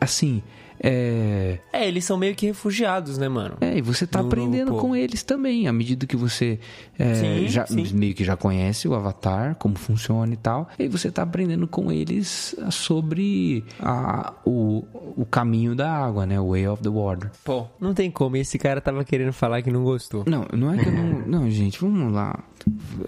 [0.00, 0.42] assim,
[0.86, 3.56] é, É, eles são meio que refugiados, né, mano?
[3.60, 6.58] é, e você tá No aprendendo com eles também, à medida que você
[6.98, 7.86] é, Sim, já, sim.
[7.94, 11.90] meio que já conhece o Avatar, como funciona e tal, e você tá aprendendo com
[11.90, 14.84] eles sobre a, o,
[15.16, 16.38] o caminho da água, né?
[16.38, 17.30] O Way of the Water.
[17.42, 18.36] Pô, não tem como.
[18.36, 20.24] Esse cara tava querendo falar que não gostou.
[20.26, 21.14] Não, não é que eu não.
[21.26, 22.38] Não, gente, vamos lá.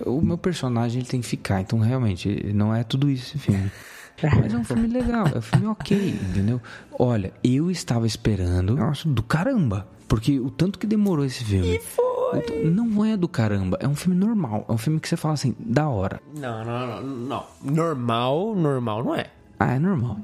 [0.07, 3.71] O meu personagem ele tem que ficar, então realmente não é tudo isso esse filme.
[4.23, 6.61] Mas é um filme legal, é um filme ok, entendeu?
[6.99, 8.75] Olha, eu estava esperando.
[8.77, 9.87] Nossa, do caramba.
[10.09, 11.77] Porque o tanto que demorou esse filme.
[11.77, 12.07] E foi.
[12.65, 14.65] Não é do caramba, é um filme normal.
[14.69, 16.21] É um filme que você fala assim, da hora.
[16.37, 17.45] Não, não, não, não.
[17.63, 19.27] Normal, normal não é.
[19.59, 20.17] Ah, é normal.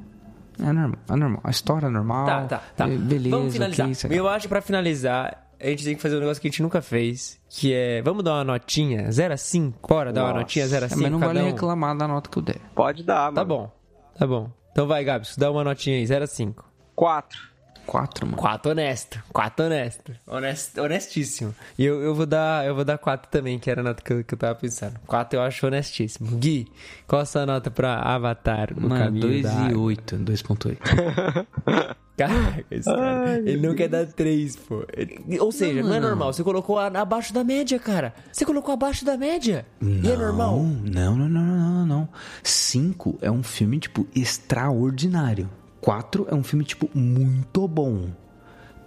[0.61, 1.41] É normal, é normal.
[1.43, 2.27] A história é normal.
[2.27, 2.89] Tá, tá, tá.
[2.89, 3.85] é Beleza, Vamos finalizar.
[3.87, 6.41] ok, isso é Eu acho que pra finalizar, a gente tem que fazer um negócio
[6.41, 9.89] que a gente nunca fez, que é, vamos dar uma notinha 0 a 5?
[9.89, 10.41] Bora dar uma Nossa.
[10.41, 11.51] notinha 0 a É, 5 mas não cada vale um?
[11.53, 12.59] reclamar da nota que eu der.
[12.75, 13.35] Pode dar, mano.
[13.35, 13.73] Tá bom,
[14.19, 14.51] tá bom.
[14.71, 16.65] Então vai, Gabs, dá uma notinha aí, 0 a 5.
[16.95, 17.52] Quatro.
[17.87, 18.39] Quatro, mano.
[18.39, 20.13] 4 honesto, 4 honesto.
[20.27, 21.55] Honest, honestíssimo.
[21.79, 24.13] E eu, eu vou dar eu vou dar 4 também, que era a nota que
[24.13, 24.99] eu, que eu tava pensando.
[25.07, 26.37] 4 eu acho honestíssimo.
[26.39, 26.69] Gui,
[27.07, 29.75] qual a sua nota pra Avatar, o Mano, caminho 2 da e?
[29.75, 30.17] 8.
[30.17, 30.79] 2.8.
[32.17, 34.85] Caraca, esse cara, ele não quer dar 3, pô.
[34.93, 36.09] Ele- Ou seja, não, é não.
[36.11, 36.33] normal.
[36.33, 38.15] Você colocou a- abaixo da média, cara.
[38.31, 39.65] Você colocou abaixo da média.
[39.81, 40.59] E é normal.
[40.59, 42.09] Não, não, não, não, não, não.
[42.43, 45.49] 5 é um filme, tipo, extraordinário.
[45.83, 48.09] 4 é um filme, tipo, muito bom.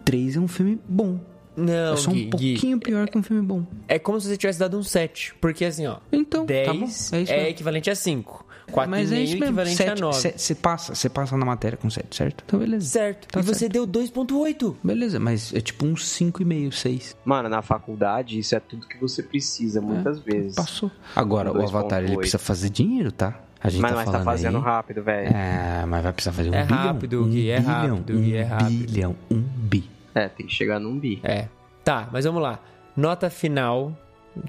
[0.04, 1.20] 3 é um filme bom.
[1.56, 3.66] Não, é só um Gui, Gui, pouquinho pior que um filme bom.
[3.88, 5.36] É como se você tivesse dado um 7.
[5.40, 5.98] Porque assim, ó.
[6.12, 8.46] Então, 10 tá bom, é isso é, equivalente a 5.
[8.72, 9.46] 4,5 Mas é isso mesmo.
[9.46, 10.34] equivalente a 9.
[10.38, 12.44] Você passa, você passa na matéria com 7, certo?
[12.46, 12.86] Então, beleza.
[12.86, 13.28] Certo.
[13.28, 13.72] Tá e você certo.
[13.74, 14.76] deu 2,8.
[14.84, 17.16] Beleza, mas é tipo um 5,5, 6.
[17.24, 20.56] Mano, na faculdade, isso é tudo que você precisa, muitas vezes.
[20.56, 20.92] Passou.
[21.16, 22.18] Agora, o Avatar, ele 2.8.
[22.18, 23.40] precisa fazer dinheiro, tá?
[23.66, 24.64] A gente Mas, tá mas tá falando fazendo aí.
[24.64, 25.28] rápido, velho.
[25.36, 26.78] É, mas vai precisar fazer um É bilhão.
[26.84, 28.92] rápido, um Gui, é bilhão, rápido, Gui, um é rápido.
[28.92, 29.90] bilhão, um bi.
[30.14, 31.20] É, tem que chegar num bi.
[31.24, 31.48] É.
[31.84, 32.60] Tá, mas vamos lá.
[32.96, 33.92] Nota final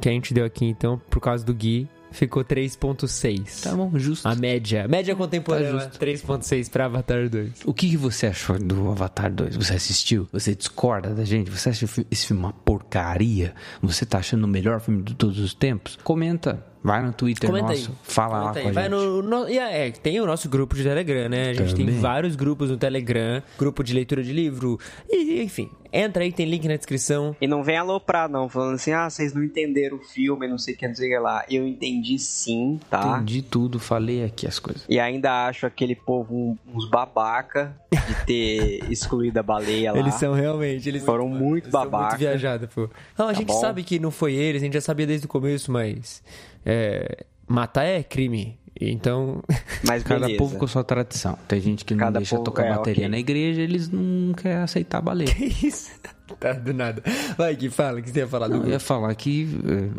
[0.00, 3.62] que a gente deu aqui, então, por causa do Gui, ficou 3,6.
[3.62, 4.26] Tá bom, justo.
[4.26, 4.86] A média.
[4.88, 5.98] Média contemporânea, Tá justo.
[5.98, 7.62] 3,6 pra Avatar 2.
[7.64, 9.56] O que, que você achou do Avatar 2?
[9.56, 10.28] Você assistiu?
[10.32, 11.50] Você discorda da gente?
[11.50, 13.54] Você acha esse filme uma porcaria?
[13.82, 15.98] Você tá achando o melhor filme de todos os tempos?
[16.04, 16.64] Comenta.
[16.86, 17.90] Vai no Twitter Comenta nosso.
[17.90, 17.96] aí.
[18.04, 18.62] Fala Comenta lá aí.
[18.62, 18.92] com a Vai gente.
[18.92, 21.50] no, no- e é, tem o nosso grupo de Telegram, né?
[21.50, 22.00] A gente tem Também.
[22.00, 24.78] vários grupos no Telegram, grupo de leitura de livro,
[25.10, 25.68] e enfim.
[25.92, 27.34] Entra aí, tem link na descrição.
[27.40, 30.74] E não vem aloprar, não, falando assim, ah, vocês não entenderam o filme, não sei
[30.74, 31.44] o que, não sei o que lá.
[31.48, 33.16] Eu entendi sim, tá?
[33.16, 34.84] Entendi tudo, falei aqui as coisas.
[34.90, 39.98] E ainda acho aquele povo um- uns babaca de ter excluído a baleia lá.
[39.98, 42.08] Eles são realmente, eles Foram muito eles são babaca.
[42.10, 42.90] muito viajados, pô.
[43.16, 43.60] Não, a gente bom.
[43.60, 46.22] sabe que não foi eles, a gente já sabia desde o começo, mas
[46.66, 48.58] é, matar é crime.
[48.78, 49.42] Então,
[49.86, 50.38] Mas Cada beleza.
[50.38, 51.38] povo com sua tradição.
[51.48, 53.08] Tem gente que não Cada deixa povo- tocar é, bateria ok.
[53.08, 55.32] na igreja, eles não querem aceitar baleia.
[55.34, 55.90] que isso?
[56.40, 57.02] Tá do nada.
[57.38, 59.48] Vai, que fala, o que você ia falar do Não, eu ia falar que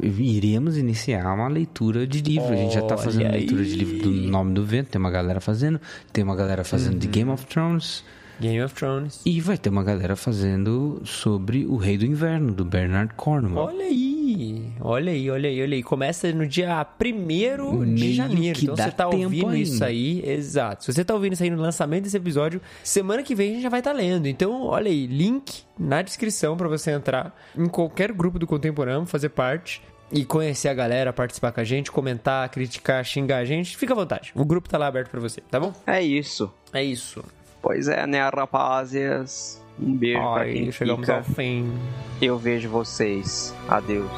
[0.04, 2.52] eh, iríamos iniciar uma leitura de livro.
[2.52, 3.68] a gente já tá fazendo leitura aí.
[3.70, 5.80] de livro do Nome do Vento, tem uma galera fazendo,
[6.12, 7.00] tem uma galera fazendo Uhum.
[7.00, 8.04] de Game of Thrones.
[8.40, 9.22] Game of Thrones.
[9.26, 13.66] E vai ter uma galera fazendo sobre o Rei do Inverno, do Bernard Cornwell.
[13.66, 15.84] Olha aí, olha aí, olha aí, olha aí.
[15.84, 18.60] Começa no dia 1 de janeiro.
[18.62, 19.86] Então você tá ouvindo isso ainda.
[19.86, 20.86] aí, exato.
[20.86, 23.64] Se você tá ouvindo isso aí no lançamento desse episódio, semana que vem a gente
[23.64, 24.28] já vai estar lendo.
[24.28, 29.30] Então, olha aí, link na descrição pra você entrar em qualquer grupo do Contemporâneo, fazer
[29.30, 29.82] parte.
[30.10, 33.96] E conhecer a galera, participar com a gente, comentar, criticar, xingar a gente, fica à
[33.96, 34.32] vontade.
[34.34, 35.74] O grupo tá lá aberto pra você, tá bom?
[35.86, 36.50] É isso.
[36.72, 37.22] É isso.
[37.62, 39.62] Pois é, né, rapazias?
[39.80, 41.18] Um beijo pra Ai, quem chegamos fica.
[41.18, 41.72] ao fim.
[42.22, 43.54] Eu vejo vocês.
[43.68, 44.10] Adeus.